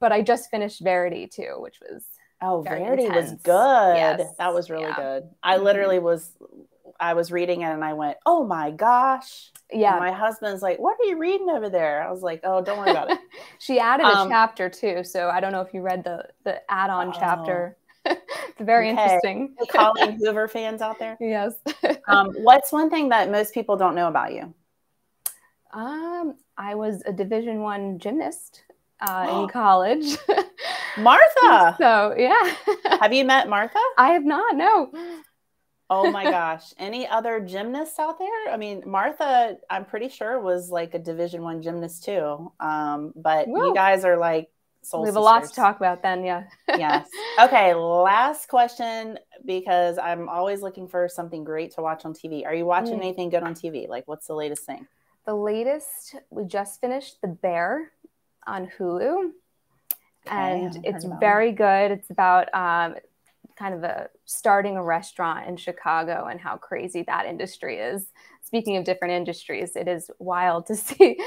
But 0.00 0.12
I 0.12 0.22
just 0.22 0.50
finished 0.50 0.80
Verity 0.82 1.26
too, 1.26 1.56
which 1.58 1.78
was 1.80 2.04
oh 2.42 2.62
Verity 2.62 3.04
intense. 3.04 3.32
was 3.32 3.40
good. 3.42 3.96
Yes. 3.96 4.34
That 4.38 4.54
was 4.54 4.70
really 4.70 4.84
yeah. 4.84 4.96
good. 4.96 5.28
I 5.42 5.56
mm-hmm. 5.56 5.64
literally 5.64 5.98
was 5.98 6.32
I 7.00 7.14
was 7.14 7.30
reading 7.30 7.62
it 7.62 7.70
and 7.70 7.84
I 7.84 7.92
went, 7.92 8.16
oh 8.26 8.44
my 8.44 8.70
gosh. 8.70 9.50
Yeah. 9.72 9.92
And 9.92 10.00
my 10.00 10.12
husband's 10.12 10.62
like, 10.62 10.78
what 10.78 10.96
are 11.00 11.04
you 11.04 11.18
reading 11.18 11.50
over 11.50 11.68
there? 11.68 12.02
I 12.06 12.10
was 12.10 12.22
like, 12.22 12.40
oh, 12.44 12.62
don't 12.62 12.78
worry 12.78 12.90
about 12.90 13.10
it. 13.10 13.18
she 13.58 13.78
added 13.78 14.04
um, 14.04 14.26
a 14.26 14.30
chapter 14.30 14.68
too. 14.68 15.04
So 15.04 15.28
I 15.28 15.40
don't 15.40 15.52
know 15.52 15.60
if 15.60 15.74
you 15.74 15.82
read 15.82 16.04
the 16.04 16.24
the 16.44 16.60
add-on 16.70 17.08
oh. 17.08 17.12
chapter. 17.12 17.76
it's 18.04 18.60
very 18.60 18.90
okay. 18.90 19.02
interesting. 19.02 19.54
Colleen 19.70 20.18
Hoover 20.20 20.48
fans 20.48 20.80
out 20.80 20.98
there. 20.98 21.16
Yes. 21.20 21.54
um, 22.08 22.32
what's 22.36 22.72
one 22.72 22.88
thing 22.88 23.08
that 23.08 23.30
most 23.30 23.52
people 23.52 23.76
don't 23.76 23.94
know 23.94 24.08
about 24.08 24.32
you? 24.32 24.54
Um, 25.72 26.36
I 26.56 26.74
was 26.76 27.02
a 27.04 27.12
Division 27.12 27.60
One 27.60 27.98
gymnast 27.98 28.62
uh, 29.00 29.42
in 29.42 29.48
college. 29.52 30.16
Martha. 30.98 31.76
so 31.78 32.14
yeah. 32.16 32.54
have 33.00 33.12
you 33.12 33.24
met 33.24 33.48
Martha? 33.48 33.78
I 33.98 34.10
have 34.10 34.24
not. 34.24 34.56
No. 34.56 34.90
oh 35.90 36.10
my 36.10 36.24
gosh. 36.24 36.72
Any 36.78 37.06
other 37.06 37.40
gymnasts 37.40 37.98
out 37.98 38.18
there? 38.18 38.52
I 38.52 38.56
mean, 38.56 38.82
Martha, 38.86 39.56
I'm 39.70 39.84
pretty 39.84 40.08
sure 40.08 40.40
was 40.40 40.70
like 40.70 40.94
a 40.94 40.98
Division 40.98 41.42
One 41.42 41.62
gymnast 41.62 42.04
too. 42.04 42.52
Um, 42.60 43.12
but 43.14 43.48
Whoa. 43.48 43.68
you 43.68 43.74
guys 43.74 44.04
are 44.04 44.16
like 44.16 44.48
Soul 44.82 45.02
we 45.02 45.08
have 45.08 45.16
a 45.16 45.20
lot 45.20 45.42
to 45.42 45.52
talk 45.52 45.78
about 45.78 46.00
then. 46.02 46.24
Yeah. 46.24 46.44
yes. 46.68 47.08
Okay. 47.40 47.74
Last 47.74 48.48
question 48.48 49.18
because 49.44 49.98
I'm 49.98 50.28
always 50.28 50.62
looking 50.62 50.86
for 50.86 51.08
something 51.08 51.42
great 51.42 51.72
to 51.74 51.82
watch 51.82 52.04
on 52.04 52.14
TV. 52.14 52.46
Are 52.46 52.54
you 52.54 52.64
watching 52.66 52.94
Mm. 52.98 53.02
anything 53.02 53.28
good 53.30 53.42
on 53.42 53.54
TV? 53.54 53.88
Like, 53.88 54.06
what's 54.06 54.28
the 54.28 54.34
latest 54.34 54.64
thing? 54.64 54.86
The 55.26 55.34
latest, 55.34 56.14
we 56.30 56.44
just 56.44 56.80
finished 56.80 57.20
The 57.20 57.26
Bear 57.26 57.90
on 58.46 58.70
Hulu, 58.78 59.30
Okay, 60.26 60.34
I 60.36 60.56
haven't 60.56 60.76
and 60.76 60.86
it's 60.86 61.04
very 61.20 61.52
good. 61.52 61.90
It's 61.92 62.10
about 62.10 62.52
um, 62.54 62.96
kind 63.56 63.74
of 63.74 63.84
a 63.84 64.08
starting 64.24 64.76
a 64.76 64.82
restaurant 64.82 65.48
in 65.48 65.56
Chicago 65.56 66.26
and 66.30 66.40
how 66.40 66.56
crazy 66.56 67.02
that 67.04 67.26
industry 67.26 67.78
is. 67.78 68.08
Speaking 68.42 68.76
of 68.76 68.84
different 68.84 69.14
industries, 69.14 69.76
it 69.76 69.88
is 69.88 70.10
wild 70.18 70.66
to 70.66 70.76
see 70.88 71.18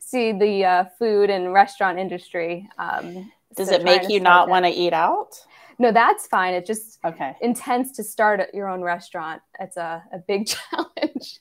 see 0.00 0.32
the 0.32 0.64
uh, 0.64 0.84
food 0.98 1.30
and 1.30 1.52
restaurant 1.52 1.98
industry. 1.98 2.68
Um, 2.78 3.30
Does 3.56 3.68
so 3.68 3.74
it 3.74 3.84
make 3.84 4.08
you 4.08 4.20
not 4.20 4.48
want 4.48 4.64
to 4.64 4.70
eat 4.70 4.92
out? 4.92 5.38
No, 5.78 5.92
that's 5.92 6.26
fine. 6.26 6.54
It 6.54 6.66
just 6.66 6.98
Okay. 7.04 7.36
intense 7.40 7.92
to 7.92 8.02
start 8.02 8.40
at 8.40 8.54
your 8.54 8.68
own 8.68 8.82
restaurant. 8.82 9.42
It's 9.60 9.76
a, 9.76 10.02
a 10.12 10.18
big 10.18 10.46
challenge, 10.70 11.40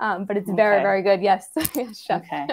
um, 0.00 0.24
but 0.24 0.36
it's 0.36 0.50
very, 0.50 0.76
Okay. 0.76 0.82
very 0.82 1.02
good. 1.02 1.22
Yes. 1.22 1.48
yes. 1.74 2.06
Okay. 2.10 2.46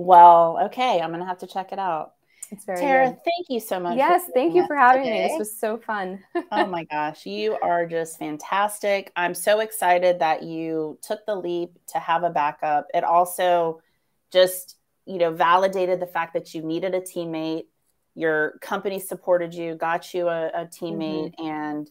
Well, 0.00 0.58
okay. 0.66 0.98
I'm 1.00 1.10
going 1.10 1.20
to 1.20 1.26
have 1.26 1.38
to 1.40 1.46
check 1.46 1.72
it 1.72 1.78
out. 1.78 2.14
It's 2.50 2.64
very 2.64 2.80
Tara, 2.80 3.06
good. 3.10 3.18
thank 3.24 3.46
you 3.50 3.60
so 3.60 3.78
much. 3.78 3.96
Yes, 3.98 4.22
thank 4.34 4.54
you 4.54 4.66
for 4.66 4.74
having 4.74 5.02
me. 5.02 5.28
This 5.28 5.38
was 5.38 5.56
so 5.58 5.76
fun. 5.76 6.20
oh 6.50 6.66
my 6.66 6.84
gosh, 6.84 7.26
you 7.26 7.56
are 7.62 7.86
just 7.86 8.18
fantastic. 8.18 9.12
I'm 9.14 9.34
so 9.34 9.60
excited 9.60 10.18
that 10.18 10.42
you 10.42 10.98
took 11.02 11.24
the 11.26 11.36
leap 11.36 11.78
to 11.88 11.98
have 11.98 12.24
a 12.24 12.30
backup. 12.30 12.86
It 12.94 13.04
also 13.04 13.82
just, 14.32 14.76
you 15.06 15.18
know, 15.18 15.30
validated 15.32 16.00
the 16.00 16.06
fact 16.06 16.32
that 16.34 16.54
you 16.54 16.62
needed 16.62 16.94
a 16.94 17.00
teammate. 17.00 17.66
Your 18.14 18.58
company 18.60 18.98
supported 18.98 19.54
you, 19.54 19.74
got 19.76 20.12
you 20.14 20.28
a, 20.28 20.48
a 20.48 20.64
teammate, 20.66 21.34
Mm-hmm. 21.38 21.46
and 21.46 21.90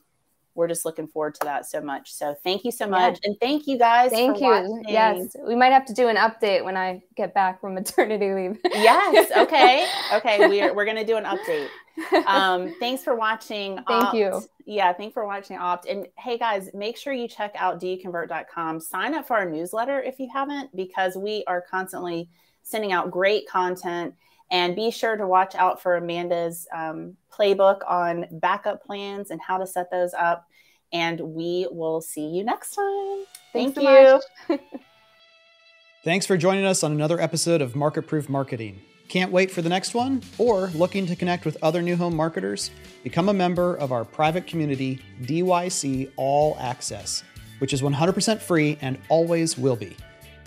we're 0.60 0.68
just 0.68 0.84
looking 0.84 1.08
forward 1.08 1.34
to 1.36 1.46
that 1.46 1.66
so 1.66 1.80
much. 1.80 2.12
So 2.12 2.36
thank 2.44 2.66
you 2.66 2.72
so 2.72 2.86
much. 2.86 3.18
And 3.24 3.36
thank 3.40 3.66
you 3.66 3.78
guys. 3.78 4.12
Thank 4.12 4.40
for 4.40 4.44
you. 4.44 4.70
watching. 4.70 4.84
Yes, 4.90 5.36
we 5.48 5.56
might 5.56 5.72
have 5.72 5.86
to 5.86 5.94
do 5.94 6.10
an 6.10 6.18
update 6.18 6.66
when 6.66 6.76
I 6.76 7.02
get 7.16 7.34
back 7.34 7.62
from 7.62 7.76
maternity 7.76 8.34
leave. 8.34 8.60
Yes. 8.66 9.32
Okay. 9.40 9.88
Okay. 10.14 10.48
We're, 10.48 10.74
we're 10.74 10.86
going 10.86 10.98
to 10.98 11.06
do 11.06 11.16
an 11.16 11.24
update. 11.24 11.70
um, 12.26 12.76
thanks 12.80 13.04
for 13.04 13.16
watching. 13.16 13.76
Thank 13.88 14.06
Opt. 14.06 14.16
you. 14.16 14.42
Yeah, 14.66 14.92
thanks 14.92 15.14
for 15.14 15.26
watching 15.26 15.58
Opt. 15.58 15.86
And 15.86 16.08
hey, 16.18 16.38
guys, 16.38 16.70
make 16.74 16.98
sure 16.98 17.14
you 17.14 17.28
check 17.28 17.54
out 17.56 17.82
doyouconvert.com. 17.82 18.82
Sign 18.82 19.14
up 19.14 19.26
for 19.26 19.38
our 19.38 19.50
newsletter 19.50 20.02
if 20.02 20.20
you 20.20 20.30
haven't, 20.32 20.76
because 20.76 21.16
we 21.16 21.44
are 21.48 21.62
constantly 21.62 22.30
sending 22.64 22.92
out 22.92 23.12
great 23.12 23.48
content. 23.48 24.14
And 24.52 24.76
be 24.76 24.90
sure 24.92 25.16
to 25.16 25.28
watch 25.28 25.56
out 25.56 25.82
for 25.82 25.96
Amanda's 25.96 26.68
um, 26.74 27.16
playbook 27.32 27.80
on 27.88 28.26
backup 28.32 28.84
plans 28.84 29.30
and 29.30 29.40
how 29.40 29.58
to 29.58 29.68
set 29.68 29.92
those 29.92 30.14
up. 30.14 30.48
And 30.92 31.20
we 31.20 31.68
will 31.72 32.02
see 32.02 32.26
you 32.26 32.44
next 32.44 32.76
time. 32.76 33.26
Thank 33.54 33.76
so 33.76 33.82
you. 33.82 34.22
much. 34.50 34.60
Thanks 36.04 36.26
for 36.26 36.38
joining 36.38 36.66
us 36.66 36.84
on 36.84 36.92
another 36.92 37.20
episode 37.20 37.62
of 37.62 37.76
Market 37.76 38.04
Proof 38.08 38.30
Marketing. 38.30 38.82
Can't 39.10 39.32
wait 39.32 39.50
for 39.50 39.62
the 39.64 39.70
next 39.70 39.94
one? 39.96 40.22
Or 40.38 40.68
looking 40.68 41.08
to 41.08 41.16
connect 41.16 41.44
with 41.44 41.58
other 41.64 41.82
new 41.82 41.96
home 41.96 42.16
marketers? 42.16 42.70
Become 43.04 43.30
a 43.30 43.34
member 43.34 43.76
of 43.76 43.92
our 43.92 44.06
private 44.06 44.46
community, 44.46 45.00
DYC 45.24 46.12
All 46.16 46.56
Access, 46.60 47.24
which 47.58 47.74
is 47.74 47.82
100% 47.82 48.40
free 48.40 48.78
and 48.82 49.00
always 49.10 49.58
will 49.58 49.76
be. 49.76 49.98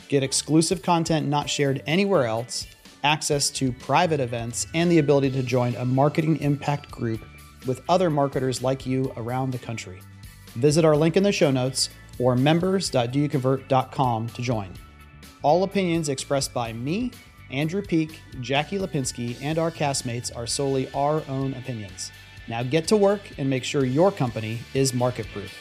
Get 0.09 0.23
exclusive 0.23 0.81
content 0.81 1.27
not 1.27 1.51
shared 1.51 1.83
anywhere 1.87 2.25
else, 2.25 2.67
access 3.03 3.51
to 3.51 3.73
private 3.73 4.21
events, 4.21 4.67
and 4.75 4.91
the 4.91 4.99
ability 4.99 5.31
to 5.31 5.43
join 5.43 5.75
a 5.77 5.85
marketing 5.85 6.41
impact 6.41 6.91
group 6.91 7.25
with 7.67 7.83
other 7.89 8.11
marketers 8.11 8.63
like 8.63 8.87
you 8.87 9.13
around 9.17 9.53
the 9.53 9.59
country. 9.59 10.01
Visit 10.55 10.85
our 10.85 10.97
link 10.97 11.17
in 11.17 11.23
the 11.23 11.33
show 11.33 11.51
notes 11.51 11.91
or 12.19 12.37
members.doyouconvert.com 12.37 14.29
to 14.29 14.43
join. 14.43 14.73
All 15.43 15.65
opinions 15.65 16.09
expressed 16.09 16.55
by 16.55 16.73
me, 16.73 17.11
Andrew 17.51 17.83
Peek, 17.83 18.21
Jackie 18.41 18.79
Lipinski, 18.79 19.37
and 19.43 19.59
our 19.59 19.71
castmates 19.71 20.35
are 20.35 20.47
solely 20.47 20.91
our 20.93 21.23
own 21.29 21.55
opinions. 21.55 22.13
Now 22.49 22.63
get 22.63 22.89
to 22.89 22.97
work 22.97 23.21
and 23.39 23.49
make 23.49 23.65
sure 23.65 23.85
your 23.85 24.11
company 24.13 24.59
is 24.75 24.95
market 24.95 25.27
proof. 25.33 25.53